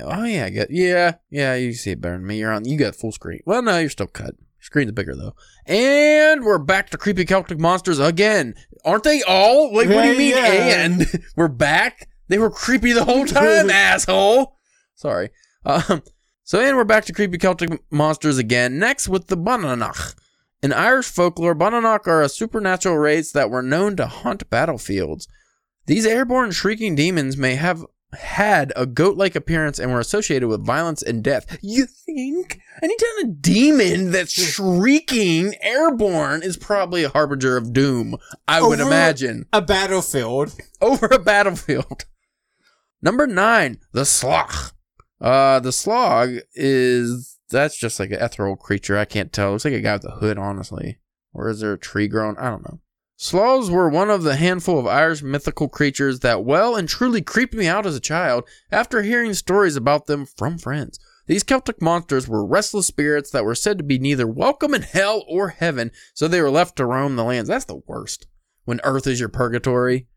[0.00, 1.54] Oh yeah, I get yeah, yeah.
[1.54, 2.38] You see it better than me.
[2.38, 2.64] You're on.
[2.64, 3.40] You got full screen.
[3.46, 4.34] Well, no, you're still cut.
[4.60, 5.34] Screen's bigger though.
[5.66, 8.54] And we're back to creepy Celtic monsters again.
[8.84, 9.74] Aren't they all?
[9.74, 10.30] Like, what do you mean?
[10.36, 10.84] yeah.
[10.84, 12.08] And we're back.
[12.28, 14.58] They were creepy the whole time, asshole.
[14.96, 15.30] Sorry.
[15.64, 16.02] Um.
[16.46, 18.78] So and we're back to creepy Celtic monsters again.
[18.78, 20.14] Next with the Bananach.
[20.62, 25.26] In Irish folklore, Bananach are a supernatural race that were known to haunt battlefields.
[25.86, 31.02] These airborne shrieking demons may have had a goat-like appearance and were associated with violence
[31.02, 31.58] and death.
[31.62, 32.60] You think?
[32.82, 39.46] Anytime a demon that's shrieking airborne is probably a harbinger of doom, I would imagine.
[39.54, 40.54] A battlefield.
[40.82, 42.04] Over a battlefield.
[43.00, 44.52] Number nine, the Slog.
[45.20, 48.98] Uh, the Slog is that's just like an ethereal creature.
[48.98, 49.52] I can't tell.
[49.52, 50.98] Looks like a guy with a hood, honestly.
[51.32, 52.36] Or is there a tree grown?
[52.38, 52.80] I don't know.
[53.16, 57.54] Sloths were one of the handful of Irish mythical creatures that well and truly creeped
[57.54, 60.98] me out as a child after hearing stories about them from friends.
[61.26, 65.24] These Celtic monsters were restless spirits that were said to be neither welcome in hell
[65.28, 67.48] or heaven, so they were left to roam the lands.
[67.48, 68.26] That's the worst.
[68.64, 70.08] When earth is your purgatory.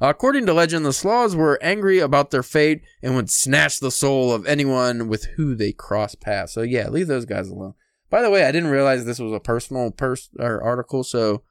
[0.00, 4.32] According to legend, the Sloths were angry about their fate and would snatch the soul
[4.32, 6.52] of anyone with who they crossed paths.
[6.52, 7.74] So yeah, leave those guys alone.
[8.10, 11.04] By the way, I didn't realize this was a personal pers- or article.
[11.04, 11.42] So,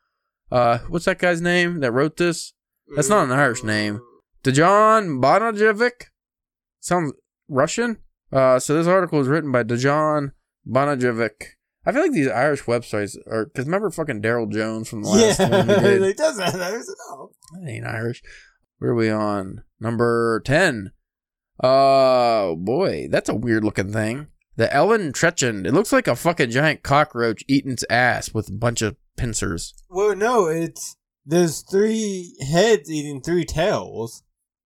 [0.51, 2.53] uh, what's that guy's name that wrote this?
[2.95, 4.01] That's not an Irish name.
[4.43, 6.08] Dejan Bonajevic?
[6.79, 7.13] Sounds
[7.47, 7.97] Russian?
[8.32, 10.32] Uh, so this article is written by Dejan
[10.67, 11.56] Bonajevic.
[11.86, 15.39] I feel like these Irish websites are, because remember fucking Daryl Jones from the last
[15.39, 16.02] Yeah, one did?
[16.02, 16.56] it does that.
[16.62, 17.32] I was- oh.
[17.54, 18.22] That ain't Irish.
[18.80, 19.63] Where are we on?
[19.80, 20.91] Number 10.
[21.62, 23.08] Oh, boy.
[23.10, 24.28] That's a weird looking thing.
[24.56, 25.65] The Ellen Trechen.
[25.65, 29.74] It looks like a fucking giant cockroach eating its ass with a bunch of pincers.
[29.89, 34.24] Well, no, it's there's three heads eating three tails,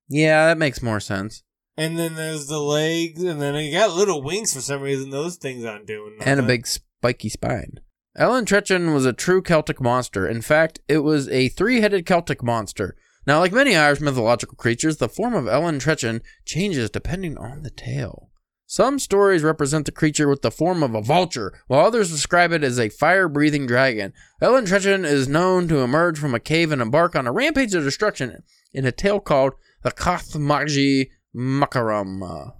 [0.09, 1.43] Yeah, that makes more sense.
[1.77, 5.09] and then there's the legs, and then it got little wings for some reason.
[5.11, 6.31] Those things aren't doing nothing.
[6.31, 6.65] And a big
[6.99, 7.79] spiky spine.
[8.15, 10.27] Ellen Trechen was a true Celtic monster.
[10.27, 12.95] In fact, it was a three headed Celtic monster.
[13.27, 17.69] Now, like many Irish mythological creatures, the form of Ellen Trechen changes depending on the
[17.69, 18.31] tale.
[18.65, 22.63] Some stories represent the creature with the form of a vulture, while others describe it
[22.63, 24.11] as a fire breathing dragon.
[24.41, 27.83] Ellen Trechen is known to emerge from a cave and embark on a rampage of
[27.83, 32.53] destruction in a tale called the Kathmagi Makaram.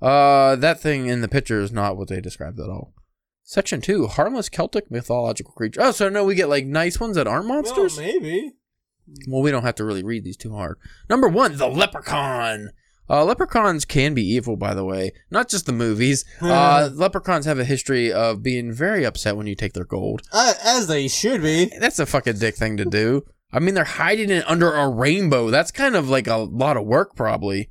[0.00, 2.94] Uh, that thing in the picture is not what they described at all.
[3.50, 5.80] Section 2 Harmless Celtic Mythological Creature.
[5.82, 7.96] Oh, so no, we get like nice ones that aren't monsters.
[7.96, 8.52] Well, maybe.
[9.26, 10.78] Well, we don't have to really read these too hard.
[11.08, 12.70] Number one, the leprechaun.
[13.08, 15.10] Uh, leprechauns can be evil, by the way.
[15.32, 16.24] Not just the movies.
[16.40, 20.22] Uh, leprechauns have a history of being very upset when you take their gold.
[20.32, 21.72] Uh, as they should be.
[21.80, 23.24] That's a fucking dick thing to do.
[23.52, 25.50] I mean, they're hiding it under a rainbow.
[25.50, 27.68] That's kind of like a lot of work, probably.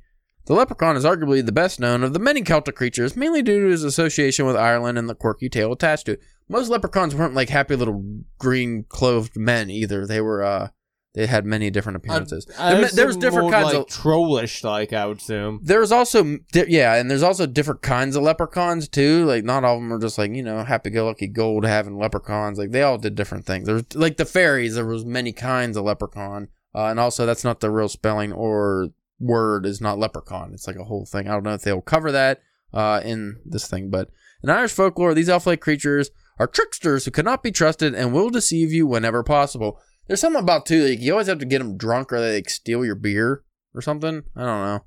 [0.50, 3.70] The leprechaun is arguably the best known of the many Celtic creatures, mainly due to
[3.70, 6.20] his association with Ireland and the quirky tale attached to it.
[6.48, 8.04] Most leprechauns weren't like happy little
[8.36, 10.08] green clothed men either.
[10.08, 10.70] They were, uh,
[11.14, 12.48] they had many different appearances.
[12.58, 15.60] Uh, There- there's different kinds like, of trollish, like I would assume.
[15.62, 19.24] there's also di- yeah, and there's also different kinds of leprechauns too.
[19.26, 22.58] Like not all of them are just like you know happy-go-lucky gold having leprechauns.
[22.58, 23.68] Like they all did different things.
[23.68, 24.74] There's like the fairies.
[24.74, 28.88] There was many kinds of leprechaun, uh, and also that's not the real spelling or
[29.20, 30.52] word is not leprechaun.
[30.54, 31.28] It's like a whole thing.
[31.28, 32.40] I don't know if they'll cover that
[32.72, 34.08] uh, in this thing, but
[34.42, 38.72] in Irish folklore, these elf-like creatures are tricksters who cannot be trusted and will deceive
[38.72, 39.78] you whenever possible.
[40.08, 42.48] There's something about too like you always have to get them drunk or they like
[42.50, 43.44] steal your beer.
[43.74, 44.24] or something.
[44.34, 44.84] I don't know.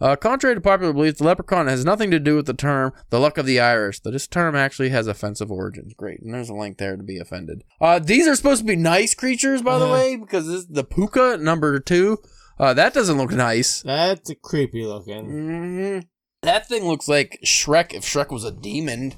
[0.00, 3.18] Uh, contrary to popular belief, the leprechaun has nothing to do with the term "the
[3.18, 5.92] luck of the Irish." That this term actually has offensive origins.
[5.94, 7.64] Great, and there's a link there to be offended.
[7.80, 9.94] Uh, these are supposed to be nice creatures, by the Uh-huh.
[9.94, 12.18] way, because this is the puka number two.
[12.58, 13.82] Uh, that doesn't look nice.
[13.82, 15.24] That's a creepy looking.
[15.26, 15.98] hmm
[16.42, 19.14] That thing looks like Shrek if Shrek was a demon,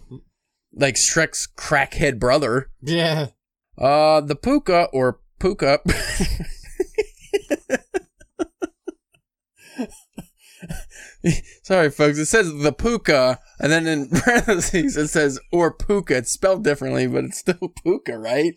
[0.73, 2.71] like Shrek's crackhead brother.
[2.83, 3.29] Yeah.
[3.79, 5.81] Uh, the puka or puka.
[11.63, 12.19] Sorry, folks.
[12.19, 16.17] It says the puka, and then in parentheses it says or puka.
[16.19, 18.55] It's spelled differently, but it's still puka, right?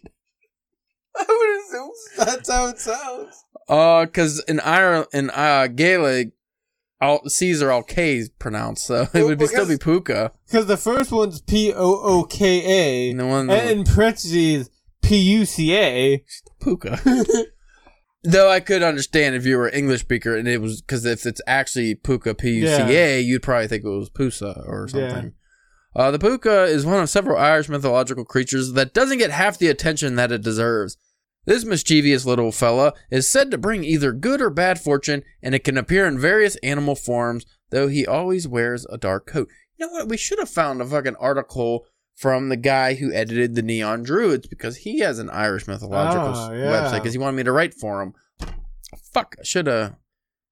[1.15, 3.42] I would assume that's how it sounds.
[3.69, 6.31] Uh, because in Ireland, in uh, Gaelic,
[7.01, 10.31] all C's are all K's pronounced, so it would be still be puka.
[10.47, 14.69] Because the first one's P O O K A, And one and in parentheses
[15.01, 16.23] P U C A.
[16.61, 16.99] puka.
[18.25, 21.25] Though I could understand if you were an English speaker and it was because if
[21.25, 25.09] it's actually puka p u c a, you'd probably think it was pusa or Yeah.
[25.09, 25.33] something.
[25.93, 29.67] Uh, the puka is one of several Irish mythological creatures that doesn't get half the
[29.67, 30.95] attention that it deserves.
[31.45, 35.63] This mischievous little fella is said to bring either good or bad fortune, and it
[35.63, 39.49] can appear in various animal forms, though he always wears a dark coat.
[39.77, 40.07] You know what?
[40.09, 44.47] We should have found a fucking article from the guy who edited the Neon Druids
[44.47, 46.71] because he has an Irish mythological Oh, yeah.
[46.71, 48.13] website because he wanted me to write for him.
[49.13, 49.95] Fuck, I should have.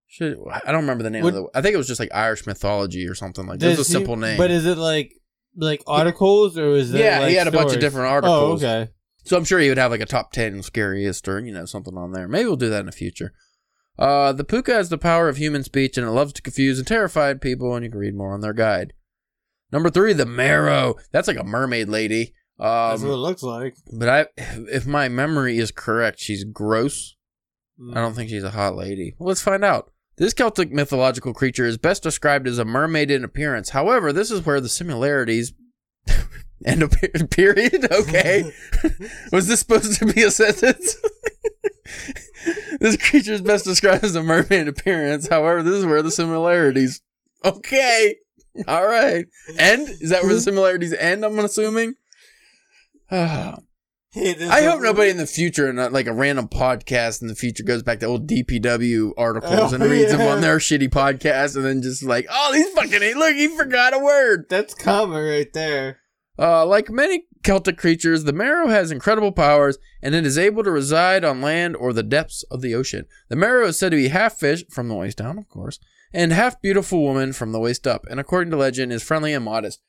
[0.07, 1.49] Should I don't remember the name Would- of the.
[1.57, 3.59] I think it was just like Irish mythology or something like.
[3.59, 3.67] That.
[3.67, 4.37] It Does was a he- simple name.
[4.37, 5.13] But is it like
[5.55, 6.99] like articles or is it?
[6.99, 7.83] yeah, like he had a bunch of stories?
[7.83, 8.63] different Oh, articles.
[8.63, 8.91] okay.
[9.23, 11.97] So I'm sure he would have like a top 10 scariest or, you know, something
[11.97, 12.27] on there.
[12.27, 13.33] Maybe we'll do that in the future.
[13.99, 16.87] Uh, the puka has the power of human speech and it loves to confuse and
[16.87, 18.93] terrify people, and you can read more on their guide.
[19.71, 20.95] Number three, the merrow.
[21.11, 22.33] That's like a mermaid lady.
[22.57, 23.75] That's what it Um, looks like.
[23.93, 27.15] but I, if my memory is correct, she's gross.
[27.79, 27.95] Mm.
[27.95, 29.15] I don't think she's a hot lady.
[29.19, 29.91] Well, let's find out.
[30.17, 33.69] This Celtic mythological creature is best described as a mermaid in appearance.
[33.69, 35.53] However, this is where the similarities
[36.65, 36.91] end up.
[37.29, 37.91] Period.
[37.91, 38.51] Okay.
[39.31, 40.95] Was this supposed to be a sentence?
[42.79, 45.27] this creature is best described as a mermaid in appearance.
[45.27, 47.01] However, this is where the similarities.
[47.43, 48.15] Okay.
[48.67, 49.25] All right.
[49.57, 49.89] End?
[49.89, 51.23] Is that where the similarities end?
[51.23, 51.95] I'm assuming.
[54.13, 57.35] Hey, I hope nobody in the future, and not like a random podcast in the
[57.35, 60.89] future, goes back to old DPW articles oh, and Oh, reads them on their shitty
[60.89, 64.47] podcast, and then just like, oh, these fucking look, he forgot a word.
[64.49, 66.00] That's common right there.
[66.41, 70.71] Uh, like many Celtic creatures, the merrow has incredible powers, and it is able to
[70.71, 73.05] reside on land or the depths of the ocean.
[73.29, 75.77] The merrow is said to be half fish from the waist down, of course,
[76.11, 79.45] and half beautiful woman from the waist up, and according to legend, is friendly and
[79.45, 79.81] modest.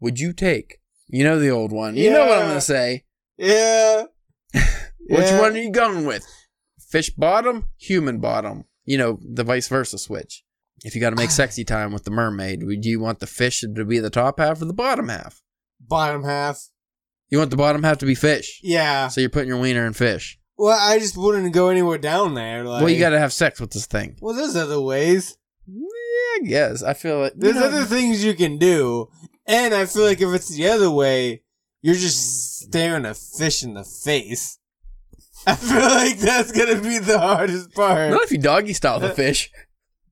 [0.00, 0.78] Would you take?
[1.08, 1.94] You know the old one.
[1.96, 3.04] You know what I'm gonna say.
[3.36, 4.04] Yeah.
[4.52, 5.40] Which Yeah.
[5.40, 6.26] one are you going with?
[6.78, 8.64] Fish bottom, human bottom.
[8.84, 10.42] You know, the vice versa switch.
[10.84, 13.60] If you got to make sexy time with the mermaid, would you want the fish
[13.60, 15.42] to be the top half or the bottom half?
[15.88, 16.60] Bottom half.
[17.30, 18.60] You want the bottom half to be fish.
[18.62, 19.08] Yeah.
[19.08, 20.38] So you're putting your wiener in fish.
[20.56, 22.64] Well, I just wouldn't go anywhere down there.
[22.64, 24.16] Like, well, you got to have sex with this thing.
[24.20, 25.36] Well, there's other ways.
[25.66, 26.82] Yeah, I guess.
[26.82, 29.08] I feel like There's know, other things you can do,
[29.46, 31.42] and I feel like if it's the other way,
[31.82, 34.58] you're just staring a fish in the face.
[35.46, 38.10] I feel like that's gonna be the hardest part.
[38.10, 39.50] Not if you doggy style the fish.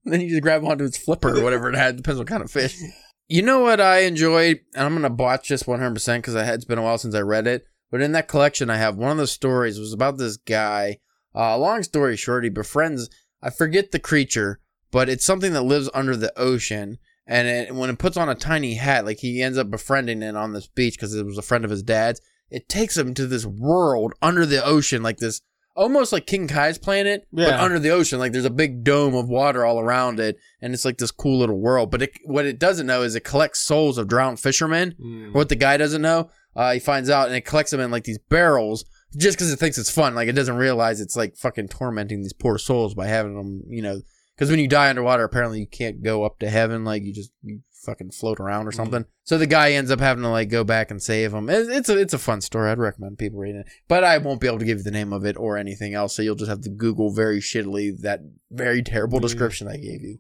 [0.05, 1.97] then you just grab onto its flipper or whatever it had.
[1.97, 2.79] Depends what kind of fish.
[3.29, 4.61] You know what I enjoyed?
[4.75, 7.67] And I'm to botch this 100% because it's been a while since I read it.
[7.91, 10.99] But in that collection I have, one of the stories was about this guy.
[11.35, 13.11] Uh, long story short, he befriends,
[13.43, 14.61] I forget the creature,
[14.91, 16.99] but it's something that lives under the ocean.
[17.27, 20.37] And it, when it puts on a tiny hat, like he ends up befriending it
[20.37, 23.27] on this beach because it was a friend of his dad's, it takes him to
[23.27, 25.41] this world under the ocean, like this
[25.77, 28.19] almost like King Kai's planet, but under the ocean.
[28.19, 31.39] Like there's a big dome of water all around it, and it's like this cool
[31.39, 31.91] little world.
[31.91, 34.95] But it, what it doesn't know is it collects souls of drowned fishermen.
[35.01, 35.35] Mm.
[35.35, 38.05] What the guy doesn't know, uh, he finds out, and it collects them in like
[38.05, 38.85] these barrels
[39.17, 40.15] just because it thinks it's fun.
[40.15, 43.83] Like it doesn't realize it's like fucking tormenting these poor souls by having them, you
[43.83, 44.01] know.
[44.35, 46.85] Because when you die underwater, apparently you can't go up to heaven.
[46.85, 49.07] Like you just you fucking float around or something.
[49.25, 51.49] So the guy ends up having to like go back and save him.
[51.49, 52.71] It- It's a it's a fun story.
[52.71, 53.69] I'd recommend people reading it.
[53.89, 56.15] But I won't be able to give you the name of it or anything else.
[56.15, 58.21] So you'll just have to Google very shittily that
[58.51, 59.23] very terrible Yeah.
[59.23, 60.19] description I gave you.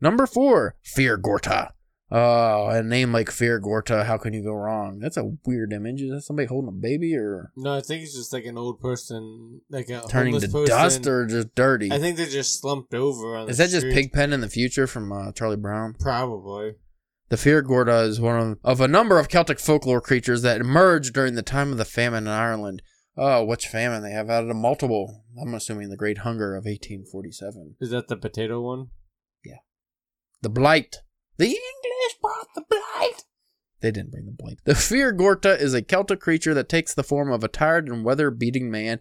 [0.00, 1.72] Number four, Fear Gorta.
[2.10, 4.98] Oh, a name like Fear Gorta, how can you go wrong?
[4.98, 6.00] That's a weird image.
[6.00, 8.80] Is that somebody holding a baby or No, I think it's just like an old
[8.80, 10.74] person, like a turning homeless to person.
[10.74, 11.92] dust or just dirty?
[11.92, 13.36] I think they're just slumped over.
[13.36, 13.92] On Is that just street.
[13.92, 15.96] Pigpen in the future from uh, Charlie Brown?
[16.00, 16.76] Probably.
[17.28, 21.12] The Fear Gorta is one of, of a number of Celtic folklore creatures that emerged
[21.12, 22.82] during the time of the famine in Ireland.
[23.16, 25.24] Oh, which famine they have out of multiple?
[25.40, 27.76] I'm assuming the Great Hunger of 1847.
[27.80, 28.86] Is that the potato one?
[29.44, 29.58] Yeah.
[30.40, 30.98] The Blight.
[31.36, 33.24] The English brought the Blight.
[33.80, 34.60] They didn't bring the Blight.
[34.64, 38.04] The Fear Gorta is a Celtic creature that takes the form of a tired and
[38.04, 39.00] weather-beating man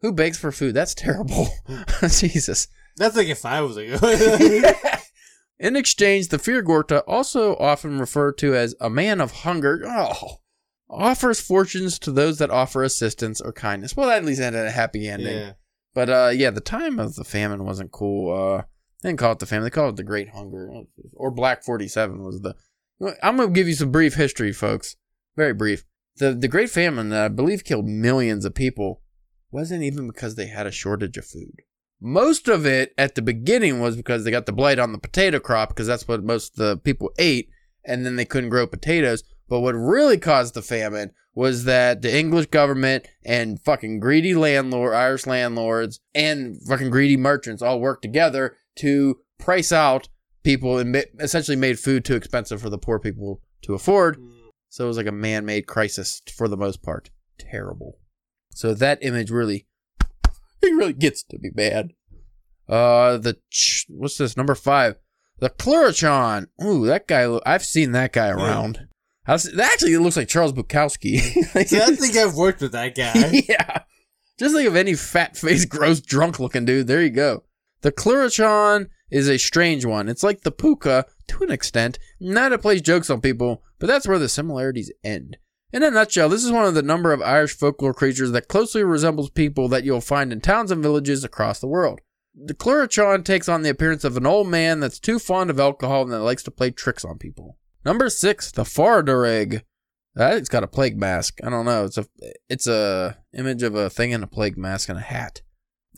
[0.00, 0.74] who begs for food.
[0.74, 1.48] That's terrible.
[2.08, 2.68] Jesus.
[2.96, 4.00] That's like if I was like.
[5.58, 10.38] In exchange, the Fear Gorta, also often referred to as a man of hunger, oh,
[10.88, 13.96] offers fortunes to those that offer assistance or kindness.
[13.96, 15.36] Well, that at least had a happy ending.
[15.36, 15.52] yeah.
[15.94, 18.32] But uh, yeah, the time of the famine wasn't cool.
[18.32, 18.62] Uh,
[19.02, 20.70] they didn't call it the famine; they called it the Great Hunger,
[21.14, 22.54] or Black Forty Seven was the.
[23.22, 24.96] I'm gonna give you some brief history, folks.
[25.36, 25.84] Very brief.
[26.16, 29.02] The the Great Famine that I believe killed millions of people
[29.50, 31.62] wasn't even because they had a shortage of food.
[32.00, 35.40] Most of it at the beginning was because they got the blight on the potato
[35.40, 37.48] crop because that's what most of the people ate,
[37.84, 39.24] and then they couldn't grow potatoes.
[39.48, 44.94] But what really caused the famine was that the English government and fucking greedy landlord,
[44.94, 50.08] Irish landlords, and fucking greedy merchants all worked together to price out
[50.42, 54.18] people and essentially made food too expensive for the poor people to afford.
[54.68, 57.10] So it was like a man-made crisis for the most part.
[57.38, 57.98] Terrible.
[58.50, 59.66] So that image really,
[60.62, 61.92] it really gets to be bad.
[62.68, 64.96] Uh, the ch- what's this number five?
[65.38, 66.48] The Clurichaun.
[66.62, 67.38] Ooh, that guy.
[67.46, 68.88] I've seen that guy around.
[69.24, 71.20] How's, that actually looks like Charles Bukowski.
[71.54, 73.42] Like, See, I think I've worked with that guy.
[73.48, 73.82] yeah.
[74.38, 76.86] Just think of any fat faced, gross, drunk looking dude.
[76.86, 77.44] There you go.
[77.82, 80.08] The Clurichaun is a strange one.
[80.08, 81.98] It's like the Puka to an extent.
[82.20, 85.36] Not it plays jokes on people, but that's where the similarities end.
[85.70, 88.82] In a nutshell, this is one of the number of Irish folklore creatures that closely
[88.82, 92.00] resembles people that you'll find in towns and villages across the world.
[92.34, 96.02] The Clurichaun takes on the appearance of an old man that's too fond of alcohol
[96.02, 97.58] and that likes to play tricks on people.
[97.84, 99.62] Number six, the Far Darrig.
[100.14, 101.38] That's got a plague mask.
[101.44, 101.84] I don't know.
[101.84, 102.06] It's a
[102.48, 105.42] it's a image of a thing in a plague mask and a hat.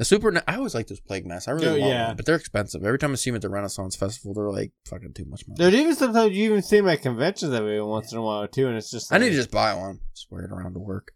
[0.01, 0.43] The super.
[0.49, 1.47] I always like those plague masks.
[1.47, 2.07] I really Oh, want yeah.
[2.09, 2.83] one, but they're expensive.
[2.83, 5.59] Every time I see them at the Renaissance Festival, they're like fucking too much money.
[5.59, 8.67] Dude, even sometimes you even see them at conventions every once in a while too,
[8.67, 9.13] and it's just.
[9.13, 9.99] I need to just buy one.
[10.15, 11.13] Just wear it around to work.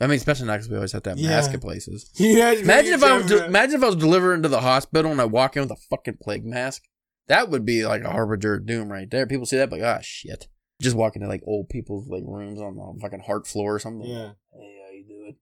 [0.00, 1.28] I mean, especially now because we always have to have Yeah.
[1.28, 2.10] masks at places.
[2.18, 5.20] Yeah, Imagine if I was to, imagine if I was delivering to the hospital and
[5.20, 6.82] I walk in with a fucking plague mask.
[7.28, 9.28] That would be like a harbinger of doom right there.
[9.28, 10.48] People see that, like, ah, shit.
[10.82, 14.10] Just walk into like old people's like rooms on the fucking heart floor or something.
[14.10, 14.32] Yeah.
[14.52, 15.36] Hey, how you doing?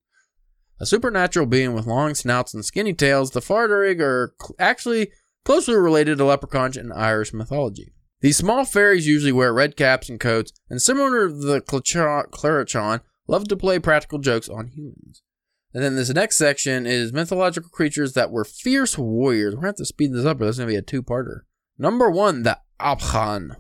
[0.83, 5.13] A supernatural being with long snouts and skinny tails, the Far Darrig are cl- actually
[5.45, 7.95] closely related to leprechauns in Irish mythology.
[8.21, 13.47] These small fairies usually wear red caps and coats, and similar to the Clurichaun, love
[13.47, 15.23] to play practical jokes on humans.
[15.73, 19.55] And then this next section is mythological creatures that were fierce warriors.
[19.55, 21.43] We're to have to speed this up, or this is to be a two-parter.
[21.79, 22.59] Number one, the.
[22.81, 23.53] Abcán.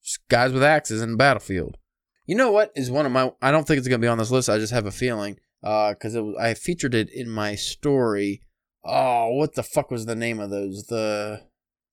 [0.00, 1.76] Just guys with axes in the battlefield.
[2.24, 3.32] You know what is one of my?
[3.42, 4.48] I don't think it's gonna be on this list.
[4.48, 8.42] I just have a feeling because it was I featured it in my story.
[8.84, 10.86] Oh, what the fuck was the name of those?
[10.86, 11.42] The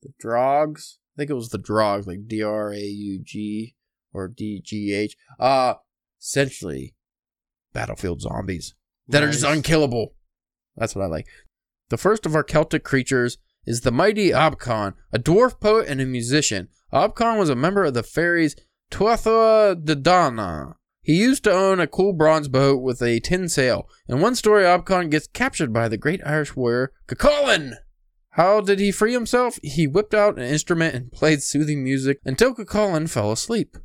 [0.01, 0.97] the Drogs.
[1.15, 3.75] I think it was the Drogs, like D R A U G
[4.13, 5.15] or D G H.
[5.39, 5.75] Uh
[6.21, 6.95] essentially
[7.73, 8.75] battlefield zombies
[9.07, 10.13] that are just unkillable.
[10.77, 11.27] That's what I like.
[11.89, 16.05] The first of our Celtic creatures is the mighty Abcán, a dwarf poet and a
[16.05, 16.69] musician.
[16.93, 18.55] Abcán was a member of the fairies
[18.91, 20.75] Tuatha Dé Danann.
[21.03, 23.87] He used to own a cool bronze boat with a tin sail.
[24.07, 27.73] In one story, Abcán gets captured by the great Irish warrior Cuchulainn.
[28.31, 29.59] How did he free himself?
[29.61, 33.75] He whipped out an instrument and played soothing music until Cuchulainn fell asleep.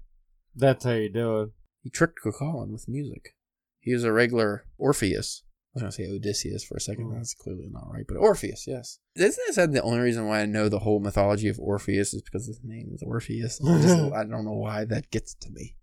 [0.54, 1.48] That's how you do it.
[1.82, 3.34] He tricked Cuchulainn with music.
[3.80, 5.42] He was a regular Orpheus.
[5.44, 7.06] I was going to say Odysseus for a second.
[7.10, 7.16] Hmm.
[7.16, 9.00] That's clearly not right, but Orpheus, yes.
[9.16, 12.46] Isn't this the only reason why I know the whole mythology of Orpheus is because
[12.46, 13.60] his name is Orpheus?
[13.64, 15.76] I, just- I don't know why that gets to me.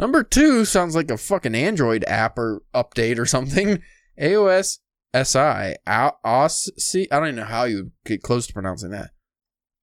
[0.00, 3.82] Number two sounds like a fucking Android app or update or something.
[4.20, 4.78] AOS
[5.14, 5.76] SI.
[5.86, 9.10] I don't even know how you get close to pronouncing that.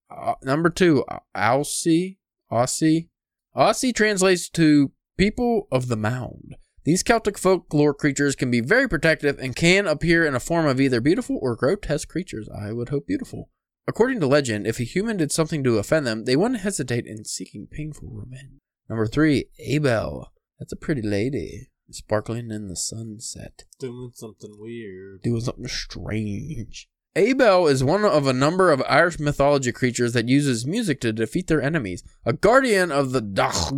[0.09, 2.17] Uh, number two, Aussie.
[2.51, 3.09] Aussie.
[3.55, 6.55] Aussie translates to people of the mound.
[6.83, 10.81] These Celtic folklore creatures can be very protective and can appear in a form of
[10.81, 12.49] either beautiful or grotesque creatures.
[12.49, 13.49] I would hope beautiful.
[13.87, 17.23] According to legend, if a human did something to offend them, they wouldn't hesitate in
[17.23, 18.61] seeking painful revenge.
[18.89, 20.27] Number three, Aibell.
[20.59, 25.21] That's a pretty lady, sparkling in the sunset Doing something weird.
[25.21, 26.87] doing something strange.
[27.15, 31.47] Aibell is one of a number of Irish mythology creatures that uses music to defeat
[31.47, 32.03] their enemies.
[32.25, 33.71] A guardian of the Dach.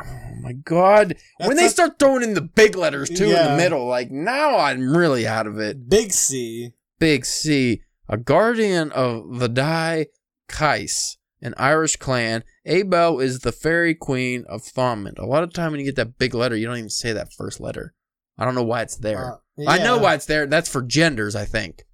[0.00, 1.16] Oh my god.
[1.38, 4.56] when they a- start throwing in the big letters too in the middle, like now
[4.56, 5.88] I'm really out of it.
[5.88, 6.72] Big C.
[7.00, 7.82] Big C.
[8.08, 10.06] A guardian of the Dál
[10.48, 12.44] gCais, an Irish clan.
[12.66, 15.18] Aibell is the fairy queen of Thomond.
[15.18, 17.32] A lot of time when you get that big letter, you don't even say that
[17.32, 17.94] first letter.
[18.38, 19.34] I don't know why it's there.
[19.58, 20.46] Uh, I know why it's there.
[20.46, 21.84] That's for genders, I think.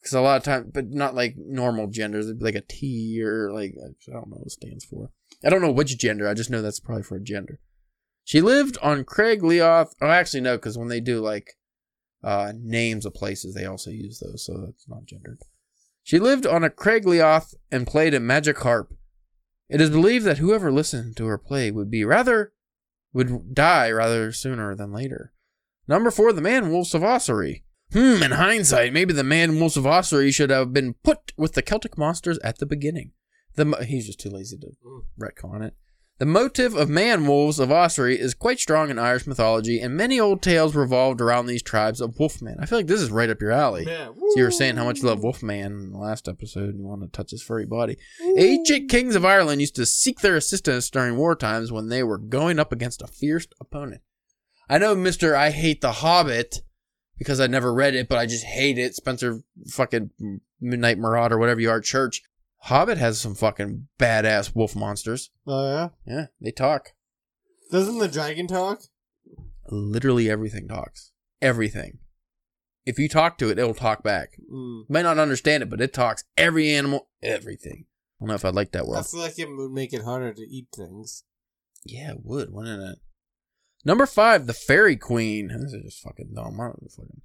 [0.00, 3.20] Because a lot of times, but not like normal genders, It'd be like a T
[3.22, 5.10] or like I don't know what it stands for.
[5.44, 6.28] I don't know which gender.
[6.28, 7.58] I just know that's probably for a gender.
[8.24, 9.92] She lived on Craig Liath.
[10.00, 11.56] Oh, actually no, because when they do like
[12.22, 15.38] uh, names of places, they also use those, so that's not gendered.
[16.02, 18.92] She lived on a Craig Liath and played a magic harp.
[19.68, 22.52] It is believed that whoever listened to her play would be rather
[23.12, 25.32] would die rather sooner than later.
[25.88, 27.64] Number four, the man wolves of Ossory.
[27.92, 31.62] Hmm, in hindsight, maybe the man wolves of Ossory should have been put with the
[31.62, 33.12] Celtic monsters at the beginning.
[33.54, 34.72] The he's just too lazy to
[35.20, 35.74] retcon it.
[36.18, 40.18] The motive of man wolves of Ossory is quite strong in Irish mythology, and many
[40.18, 42.56] old tales revolved around these tribes of wolfmen.
[42.58, 43.84] I feel like this is right up your alley.
[43.86, 44.06] Yeah.
[44.06, 46.86] So you were saying how much you love Wolfman in the last episode, and you
[46.86, 47.98] want to touch his furry body.
[48.38, 52.18] Ancient kings of Ireland used to seek their assistance during war times when they were
[52.18, 54.00] going up against a fierce opponent.
[54.70, 56.62] I know, Mister, I hate The Hobbit
[57.18, 58.94] because I never read it, but I just hate it.
[58.94, 62.22] Spencer, fucking Midnight Marauder, whatever you are, Church.
[62.58, 65.30] Hobbit has some fucking badass wolf monsters.
[65.46, 65.88] Oh yeah.
[66.06, 66.92] Yeah, they talk.
[67.70, 68.82] Doesn't the dragon talk?
[69.68, 71.12] Literally everything talks.
[71.42, 71.98] Everything.
[72.84, 74.34] If you talk to it, it'll talk back.
[74.50, 74.80] Mm.
[74.80, 76.24] You might not understand it, but it talks.
[76.36, 77.86] Every animal, everything.
[78.20, 78.98] I don't know if I'd like that word.
[78.98, 81.24] I feel like it would make it harder to eat things.
[81.84, 82.98] Yeah, it would, wouldn't it?
[83.84, 85.48] Number five, the Fairy Queen.
[85.48, 86.56] This is just fucking dumb.
[86.56, 87.22] Fucking...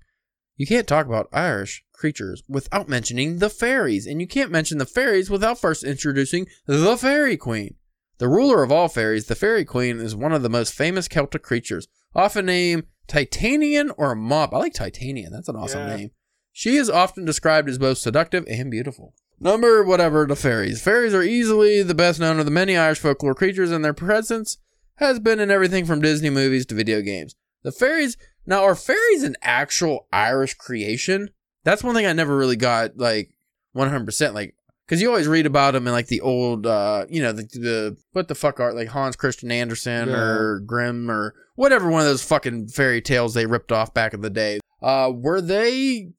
[0.61, 4.85] You can't talk about Irish creatures without mentioning the fairies, and you can't mention the
[4.85, 7.77] fairies without first introducing the Fairy Queen.
[8.19, 11.41] The ruler of all fairies, the Fairy Queen is one of the most famous Celtic
[11.41, 14.53] creatures, often named Titanian or Mop.
[14.53, 15.31] I like Titanian.
[15.31, 15.95] That's an awesome Yeah.
[15.95, 16.11] name.
[16.51, 19.15] She is often described as both seductive and beautiful.
[19.39, 20.79] Number whatever the fairies.
[20.79, 24.57] Fairies are easily the best known of the many Irish folklore creatures, and their presence
[24.97, 27.33] has been in everything from Disney movies to video games.
[27.63, 28.15] The fairies
[28.45, 31.29] now are fairies an actual Irish creation?
[31.63, 33.31] That's one thing I never really got like
[33.75, 34.55] 100% like
[34.87, 37.97] cuz you always read about them in like the old uh you know the, the
[38.11, 40.15] what the fuck are like Hans Christian Andersen Yeah.
[40.15, 44.21] or Grimm or whatever one of those fucking fairy tales they ripped off back in
[44.21, 44.59] the day.
[44.81, 46.11] Uh were they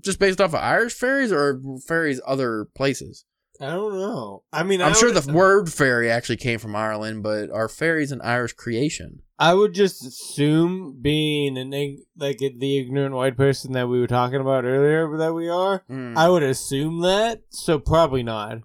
[0.00, 3.24] just based off of Irish fairies or fairies other places?
[3.62, 4.42] I don't know.
[4.52, 8.10] I mean, I'm I sure the word fairy actually came from Ireland, but are fairies
[8.10, 9.22] an Irish creation?
[9.38, 14.08] I would just assume, being an ig- like the ignorant white person that we were
[14.08, 15.84] talking about earlier, that we are.
[15.86, 16.18] Hmm.
[16.18, 17.42] I would assume that.
[17.50, 18.58] So probably not.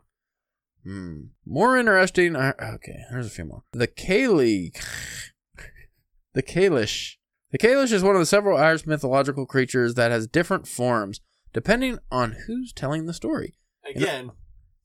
[0.83, 1.25] Hmm.
[1.45, 2.35] More interesting.
[2.35, 3.63] Okay, there's a few more.
[3.73, 4.73] The Caeli.
[6.33, 7.15] The Kaelish.
[7.49, 11.19] The Kaelish is one of the several Irish mythological creatures that has different forms
[11.51, 13.55] depending on who's telling the story.
[13.83, 14.31] Again,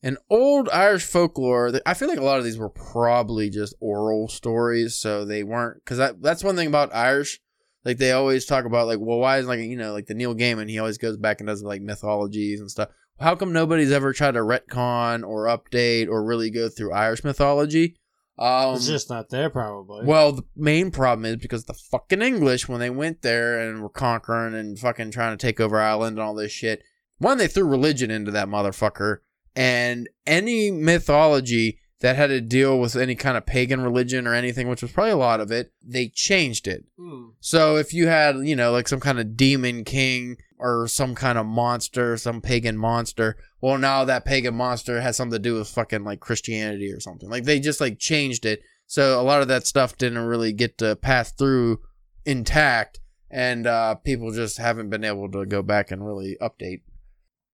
[0.02, 4.26] In old Irish folklore, I feel like a lot of these were probably just oral
[4.28, 5.76] stories, so they weren't.
[5.84, 7.40] Because that, that's one thing about Irish.
[7.84, 10.34] Like they always talk about, like, well, why is like you know, like the Neil
[10.34, 12.88] Gaiman, he always goes back and does like mythologies and stuff.
[13.20, 17.96] How come nobody's ever tried to retcon or update or really go through Irish mythology?
[18.38, 19.50] Um, it's just not there.
[19.50, 20.04] Probably.
[20.04, 23.88] well, the main problem is because the fucking English, when they went there and were
[23.88, 26.82] conquering and fucking trying to take over Ireland and all this shit,
[27.18, 29.18] one, they threw religion into that motherfucker.
[29.54, 34.68] And any mythology that had to deal with any kind of pagan religion or anything,
[34.68, 36.84] which was probably a lot of it, they changed it.
[36.98, 37.30] Hmm.
[37.40, 41.38] So if you had, you know, like some kind of demon king or some kind
[41.38, 45.68] of monster, some pagan monster, well, now that pagan monster has something to do with
[45.68, 47.30] fucking like Christianity or something.
[47.30, 48.62] Like they just like changed it.
[48.86, 51.80] So a lot of that stuff didn't really get to pass through
[52.26, 53.00] intact,
[53.30, 56.82] and uh, people just haven't been able to go back and really update.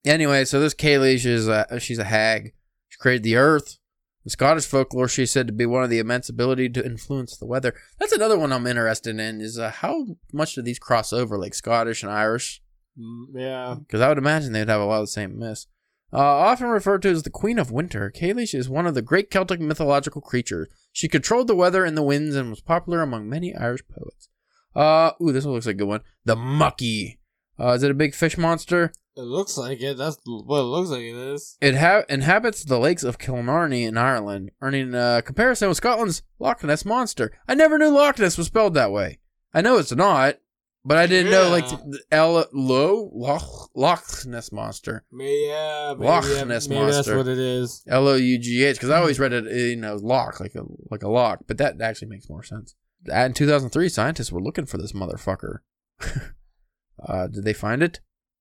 [0.04, 2.52] Anyway, so this Kaylee, she's a, she's a hag.
[2.88, 3.78] She created the earth.
[4.24, 7.46] In Scottish folklore, she's said to be one of the immense ability to influence the
[7.46, 7.74] weather.
[7.98, 9.40] That's another one I'm interested in.
[9.40, 12.62] Is uh, how much do these cross over, like Scottish and Irish?
[12.98, 13.76] Mm, yeah.
[13.78, 15.66] Because I would imagine they'd have a lot of the same myths.
[16.12, 19.30] Uh, often referred to as the Queen of Winter, Kalish is one of the great
[19.30, 20.68] Celtic mythological creatures.
[20.90, 24.28] She controlled the weather and the winds and was popular among many Irish poets.
[24.74, 26.00] Uh, ooh, this one looks like a good one.
[26.24, 27.18] The Muckie.
[27.60, 28.92] Uh, is it a big fish monster?
[29.18, 29.96] It looks like it.
[29.98, 31.56] That's what it looks like it is.
[31.60, 36.62] It ha- inhabits the lakes of Killarney in Ireland, earning a comparison with Scotland's Loch
[36.62, 37.32] Ness monster.
[37.48, 39.18] I never knew Loch Ness was spelled that way.
[39.52, 40.36] I know it's not,
[40.84, 41.78] but I didn't know like Yeah.
[41.88, 45.04] the L Lo Loch Loch Ness monster.
[45.10, 47.16] Yeah, maybe, Loch Ness maybe that's monster.
[47.16, 47.82] what it is.
[47.88, 50.54] L O U G H because I always read it, uh, you know, lock like
[50.54, 50.62] a
[50.92, 52.76] like a lock, but that actually makes more sense.
[53.12, 55.58] Uh, In 2003, scientists were looking for this motherfucker.
[57.04, 57.98] uh, did they find it?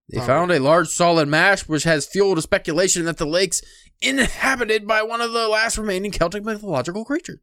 [0.10, 0.34] They Probably.
[0.34, 3.62] found a large solid mass, which has fueled a speculation that the lake's
[4.02, 7.40] inhabited by one of the last remaining Celtic mythological creatures.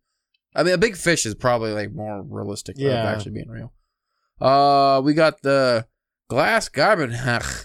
[0.54, 3.02] I mean, a big fish is probably like more realistic yeah.
[3.02, 3.72] of actually being real.
[4.40, 5.86] Uh, we got the
[6.28, 7.14] glass garbage.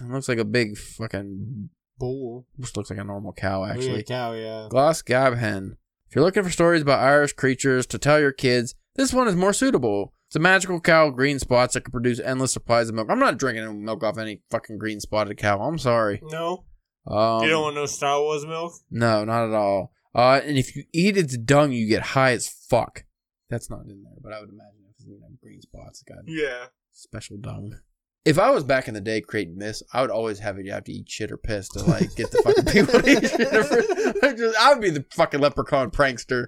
[0.02, 1.70] looks like a big fucking.
[1.98, 2.46] Bull.
[2.58, 4.02] Looks like a normal cow, actually.
[4.02, 4.68] cow, yeah.
[4.70, 5.76] Glas Gaibhnenn.
[6.08, 9.36] If you're looking for stories about Irish creatures to tell your kids, this one is
[9.36, 10.14] more suitable.
[10.30, 13.08] It's a magical cow green spots that can produce endless supplies of milk.
[13.10, 15.60] I'm not drinking milk off any fucking green spotted cow.
[15.60, 16.22] I'm sorry.
[16.22, 16.64] No,
[17.04, 18.72] Um, you don't want no Star Wars milk.
[18.92, 19.92] no, not at all.
[20.14, 23.06] Uh, and if you eat its dung, you get high as fuck.
[23.48, 26.18] That's not in there, but I would imagine if it's you know, green spots, got
[26.28, 26.66] Yeah.
[26.92, 27.78] special dung.
[28.24, 30.64] If I was back in the day creating this, I would always have it.
[30.66, 33.28] You have to eat shit or piss to like get the fucking people to eat
[33.28, 34.54] shit or piss.
[34.60, 36.46] I would be the fucking leprechaun prankster.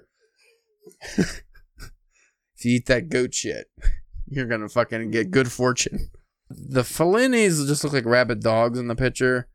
[2.69, 3.67] eat that goat shit,
[4.27, 6.09] you're gonna fucking get good fortune.
[6.49, 9.47] The Fellinis just look like rabid dogs in the picture.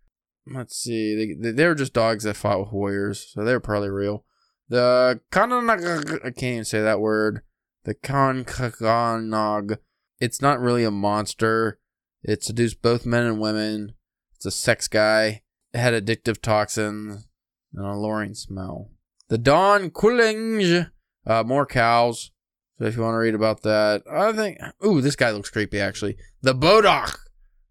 [0.47, 3.91] Let's see, they, they were just dogs that fought with warriors, so they were probably
[3.91, 4.25] real.
[4.69, 7.43] The Kananag, I can't even say that word.
[7.85, 9.79] The Kankanog,
[10.21, 11.79] it's not really a monster.
[12.23, 13.95] It seduced both men and women.
[14.35, 15.43] It's a sex guy.
[15.73, 17.29] It had addictive toxins
[17.73, 18.91] and an alluring smell.
[19.29, 20.91] The Donn Cuailnge,
[21.27, 22.31] uh, more cows.
[22.79, 24.59] So if you want to read about that, I think.
[24.85, 26.17] Ooh, this guy looks creepy actually.
[26.43, 27.17] The Bodach,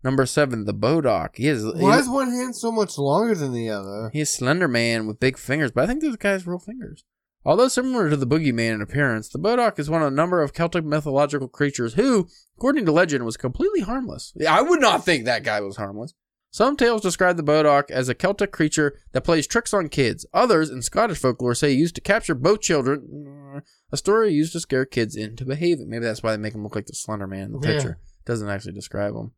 [0.03, 0.65] number seven.
[0.65, 1.35] The Bodach.
[1.35, 1.63] He is.
[1.65, 4.09] Why he- is one hand so much longer than the other?
[4.11, 7.03] He's a Slender Man with big fingers, but I think this guy's real fingers.
[7.45, 10.53] Although similar to the Boogeyman in appearance, the Bodach is one of a number of
[10.53, 12.27] Celtic mythological creatures who,
[12.57, 14.33] according to legend, was completely harmless.
[14.47, 16.13] I would not think that guy was harmless.
[16.57, 20.25] Some tales describe the Bodach as a Celtic creature that plays tricks on kids.
[20.33, 23.61] Others, in Scottish folklore, say he used to capture both children.
[23.91, 25.87] A story used to scare kids into behaving.
[25.87, 27.73] Maybe that's why they make him look like the Slender Man in the Yeah.
[27.73, 27.99] picture.
[28.25, 29.33] Doesn't actually describe him.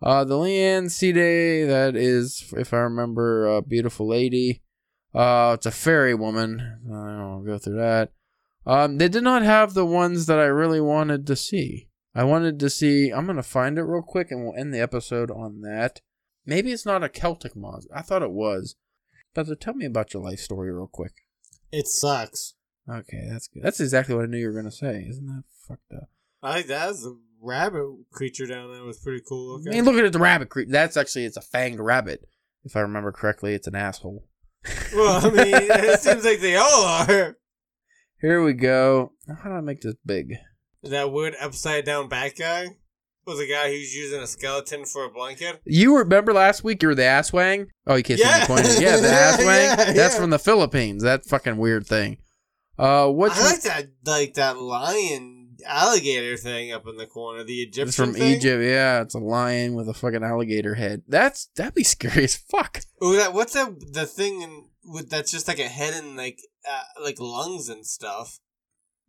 [0.00, 4.62] Uh, the Leannán Sídhe, that is, if I remember, a beautiful lady.
[5.14, 6.62] Uh, it's a fairy woman.
[6.86, 8.10] I don't go through that.
[8.64, 11.90] Um, they did not have the ones that I really wanted to see.
[12.14, 13.10] I wanted to see.
[13.10, 16.00] I'm gonna find it real quick, and we'll end the episode on that.
[16.46, 17.90] Maybe it's not a Celtic monster.
[17.94, 18.76] I thought it was.
[19.34, 21.12] But tell me about your life story real quick.
[21.72, 22.54] It sucks.
[22.88, 23.62] Okay, that's good.
[23.62, 25.06] That's exactly what I knew you were gonna say.
[25.08, 26.08] Isn't that fucked up?
[26.42, 29.72] I think that was a rabbit creature down there was pretty cool I looking.
[29.72, 30.68] mean, look at the rabbit creep.
[30.68, 32.26] That's actually it's a fanged rabbit.
[32.64, 34.24] If I remember correctly, it's an asshole.
[34.94, 37.36] well, I mean, it seems like they all are.
[38.20, 39.12] Here we go.
[39.42, 40.34] How do I make this big?
[40.82, 42.68] That weird upside down bat guy
[43.26, 45.60] was a guy who's using a skeleton for a blanket.
[45.64, 47.66] You remember last week you were the ass wang?
[47.86, 48.40] Oh, you can't see Yeah.
[48.40, 48.82] me pointing.
[48.82, 49.46] Yeah, the ass wang.
[49.48, 50.20] Yeah, That's yeah.
[50.20, 51.02] from the Philippines.
[51.02, 52.18] That fucking weird thing.
[52.78, 57.44] Uh, what's I like that, like that lion alligator thing up in the corner.
[57.44, 58.34] The Egyptian it's from thing.
[58.36, 58.62] Egypt?
[58.62, 61.02] Yeah, it's a lion with a fucking alligator head.
[61.08, 62.80] That's that'd be scary as fuck.
[63.00, 63.72] Oh, that what's that?
[63.92, 67.86] The thing in, with that's just like a head and like uh, like lungs and
[67.86, 68.38] stuff.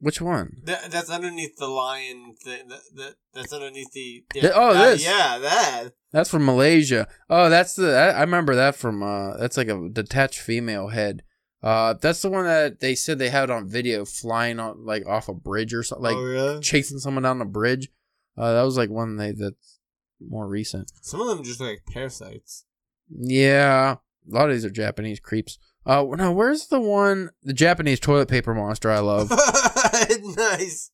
[0.06, 0.58] Which one?
[0.66, 2.68] That, that's underneath the lion thing.
[2.68, 4.24] That, that that's underneath the.
[4.34, 5.04] Th- oh, that- this.
[5.04, 5.90] Yeah, that.
[6.12, 7.08] That's from Malaysia.
[7.28, 7.98] Oh, that's the.
[7.98, 9.02] I, I remember that from.
[9.02, 11.24] Uh, that's like a detached female head.
[11.64, 15.28] Uh, that's the one that they said they had on video flying on like off
[15.28, 16.60] a bridge or something, like oh, really?
[16.60, 17.90] chasing someone down a bridge.
[18.38, 19.80] Uh, that was like one they that's
[20.22, 20.92] more recent.
[21.02, 22.66] Some of them just like parasites.
[23.10, 23.96] Yeah,
[24.32, 25.58] a lot of these are Japanese creeps.
[25.86, 29.30] Uh, no, where's the one, the Japanese toilet paper monster I love?
[30.38, 30.90] nice.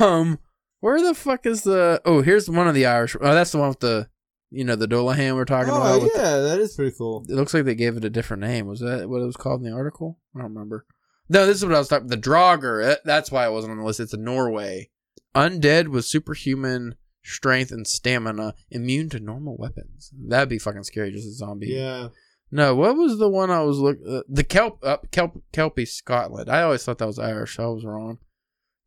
[0.00, 0.38] um,
[0.80, 2.00] where the fuck is the?
[2.04, 3.16] Oh, here's one of the Irish.
[3.20, 4.08] Oh, that's the one with the,
[4.50, 6.00] you know, the Dullahan we're talking about.
[6.00, 7.24] Oh with yeah, that is pretty cool.
[7.28, 8.66] It looks like they gave it a different name.
[8.66, 10.18] Was that what it was called in the article?
[10.36, 10.84] I don't remember.
[11.30, 12.08] No, this is what I was talking.
[12.08, 12.84] The Draugr.
[12.92, 14.00] eh, That's why it wasn't on the list.
[14.00, 14.90] It's in Norway.
[15.34, 20.10] Undead with superhuman strength and stamina, immune to normal weapons.
[20.28, 21.12] That'd be fucking scary.
[21.12, 21.66] Just a zombie.
[21.68, 22.08] Yeah.
[22.50, 23.98] No, what was the one I was look?
[24.08, 26.50] Uh, the kelp, uh, kelp, kelpie Scotland.
[26.50, 27.58] I always thought that was Irish.
[27.58, 28.18] I was wrong.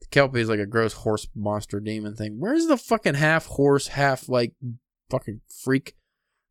[0.02, 2.38] The kelpie is like a gross horse monster demon thing.
[2.40, 4.54] Where's the fucking half horse, half like
[5.12, 5.96] fucking freak?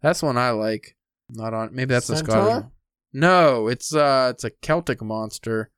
[0.02, 0.96] That's one I like.
[1.28, 1.74] Not on.
[1.74, 2.32] Maybe that's a Centaur?
[2.32, 2.62] Scottish.
[2.62, 2.70] one.
[3.12, 5.70] No, it's uh, it's a Celtic monster,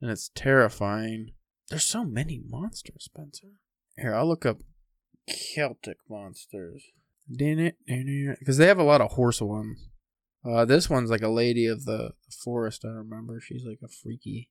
[0.00, 1.32] and it's terrifying.
[1.68, 3.48] There's so many monsters, Spencer.
[3.96, 4.58] Here, I'll look up
[5.28, 6.82] Celtic monsters.
[7.28, 9.89] Because they have a lot of horse ones.
[10.44, 12.12] Uh, this one's like a lady of the
[12.42, 12.84] forest.
[12.84, 14.48] I remember she's like a freaky,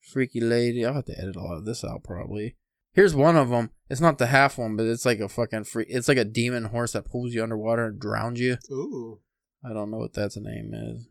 [0.00, 0.84] freaky lady.
[0.84, 2.56] I'll have to edit a lot of this out probably.
[2.94, 3.70] Here's one of them.
[3.88, 5.86] It's not the half one, but it's like a fucking free.
[5.88, 8.58] It's like a demon horse that pulls you underwater and drowns you.
[8.70, 9.20] Ooh.
[9.64, 11.08] I don't know what that's name is.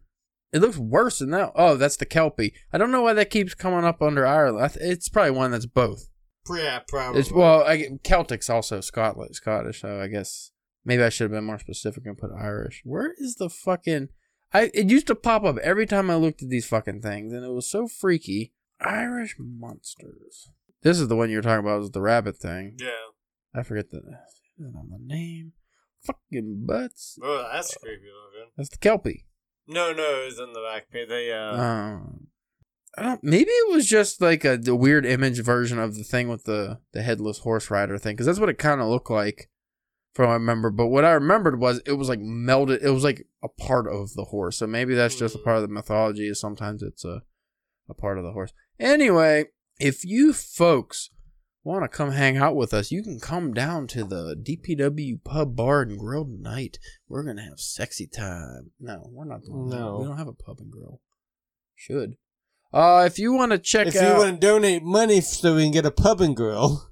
[0.52, 1.54] It looks worse than that.
[1.56, 2.54] Oh, that's the kelpie.
[2.74, 4.64] I don't know why that keeps coming up under Ireland.
[4.66, 6.10] I th- It's probably one that's both.
[6.54, 7.22] Yeah, probably.
[7.22, 9.82] It's well, I, Celtic's also Scotland, Scottish.
[9.82, 10.52] So I guess
[10.86, 12.82] maybe I should have been more specific and put Irish.
[12.84, 14.10] Where is the fucking?
[14.54, 17.46] I it used to pop up every time I looked at these fucking things, and
[17.46, 18.54] it was so freaky.
[18.82, 20.50] Irish monsters.
[20.82, 21.80] This is the one you were talking about.
[21.80, 22.78] Was the rabbit thing?
[22.80, 22.90] Yeah.
[23.54, 25.54] I forget the, I don't know the name.
[26.04, 27.20] Fucking butts.
[27.22, 28.52] Oh, that's creepy looking.
[28.58, 29.26] That's the Kelpie.
[29.68, 31.08] No, no, it was in the back page.
[31.08, 32.28] They uh, Um,
[32.98, 33.24] I don't.
[33.24, 36.80] Maybe it was just like a the weird image version of the thing with the
[36.94, 39.51] the headless horse rider thing, because that's what it kind of looked like
[40.14, 40.70] from what I remember.
[40.70, 42.84] But what I remembered was it was like melded.
[42.84, 44.58] It was like a part of the horse.
[44.58, 46.34] So maybe that's just a part of the mythology.
[46.34, 47.22] Sometimes it's a
[47.90, 48.54] a part of the horse.
[48.80, 49.46] Anyway,
[49.80, 51.10] if you folks
[51.64, 55.56] want to come hang out with us, you can come down to the DPW Pub
[55.56, 56.80] Bar and Grill tonight.
[57.08, 58.72] We're gonna have sexy time.
[58.80, 59.98] No, we're not doing that.
[59.98, 61.02] We don't have a pub and grill.
[61.76, 62.16] Should.
[62.74, 65.72] Uh, if you want to check if you want to donate money so we can
[65.72, 66.91] get a pub and grill,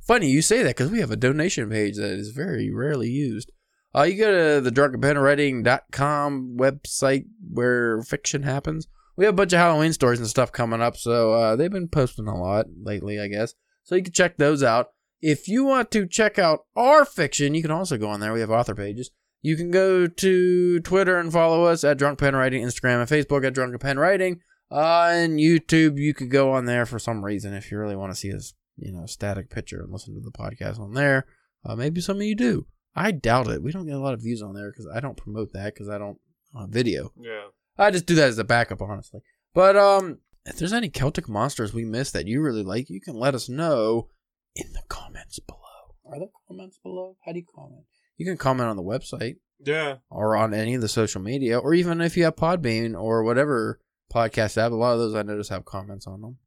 [0.00, 3.52] funny you say that because we have a donation page that is very rarely used.
[3.94, 8.86] Uh, you go to the drunkenpenwriting.com website where fiction happens.
[9.16, 11.88] We have a bunch of Halloween stories and stuff coming up, so uh, they've been
[11.88, 13.54] posting a lot lately, I guess.
[13.84, 14.88] So you can check those out.
[15.20, 18.32] If you want to check out our fiction, you can also go on there.
[18.32, 19.10] We have author pages.
[19.42, 23.44] You can go to Twitter and follow us at Drunk Pen Writing, Instagram and Facebook
[23.44, 24.40] at Drunken Pen Writing.
[24.70, 28.10] Uh, and YouTube, you could go on there for some reason if you really want
[28.12, 31.26] to see this, you know, static picture and listen to the podcast on there.
[31.64, 32.66] Uh, maybe some of you do.
[32.94, 33.62] I doubt it.
[33.62, 35.88] We don't get a lot of views on there because I don't promote that because
[35.88, 36.18] I don't
[36.54, 37.12] uh, video.
[37.18, 37.46] yeah,
[37.78, 39.20] I just do that as a backup, honestly.
[39.54, 43.14] But um, if there's any Celtic monsters we missed that you really like, you can
[43.14, 44.08] let us know
[44.54, 45.58] in the comments below.
[46.04, 47.16] Are there comments below?
[47.24, 47.84] How do you comment?
[48.16, 51.74] You can comment on the website yeah, or on any of the social media, or
[51.74, 53.80] even if you have Podbean or whatever
[54.12, 54.72] podcast app.
[54.72, 56.38] A lot of those I notice have comments on them.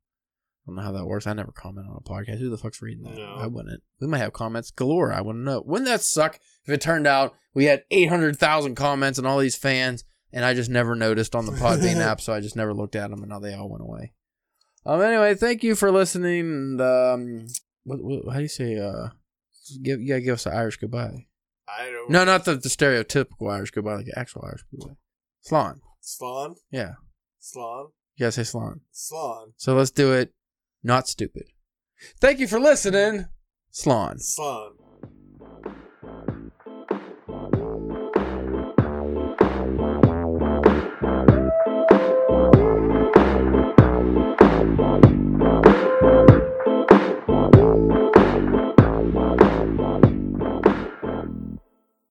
[0.66, 1.28] I don't know how that works.
[1.28, 2.39] I never comment on a podcast.
[2.39, 3.16] Who the fuck's reading that?
[3.18, 3.36] No.
[3.36, 3.84] I wouldn't.
[4.01, 5.13] We might have comments galore.
[5.13, 5.61] I wouldn't know.
[5.66, 10.03] Wouldn't that suck if it turned out we had 800,000 comments and all these fans
[10.34, 13.09] and I just never noticed on the Podbean app, so I just never looked at
[13.09, 14.13] them and now they all went away.
[14.86, 15.01] Um.
[15.01, 16.41] Anyway, thank you for listening.
[16.41, 17.47] And um,
[17.86, 18.78] what, what, how do you say?
[18.78, 19.09] Uh,
[19.82, 21.26] give you gotta give us an Irish goodbye.
[21.68, 22.11] I don't.
[22.11, 24.95] No, not the, the stereotypical Irish goodbye, like the actual Irish goodbye.
[25.49, 25.80] Slán.
[26.03, 26.93] Slán, Yeah.
[27.41, 28.82] Slán, You gotta say Slán.
[28.93, 30.34] Slán, So let's do it
[30.86, 31.47] not stupid.
[32.19, 33.25] Thank you for listening.
[33.73, 34.21] Slán.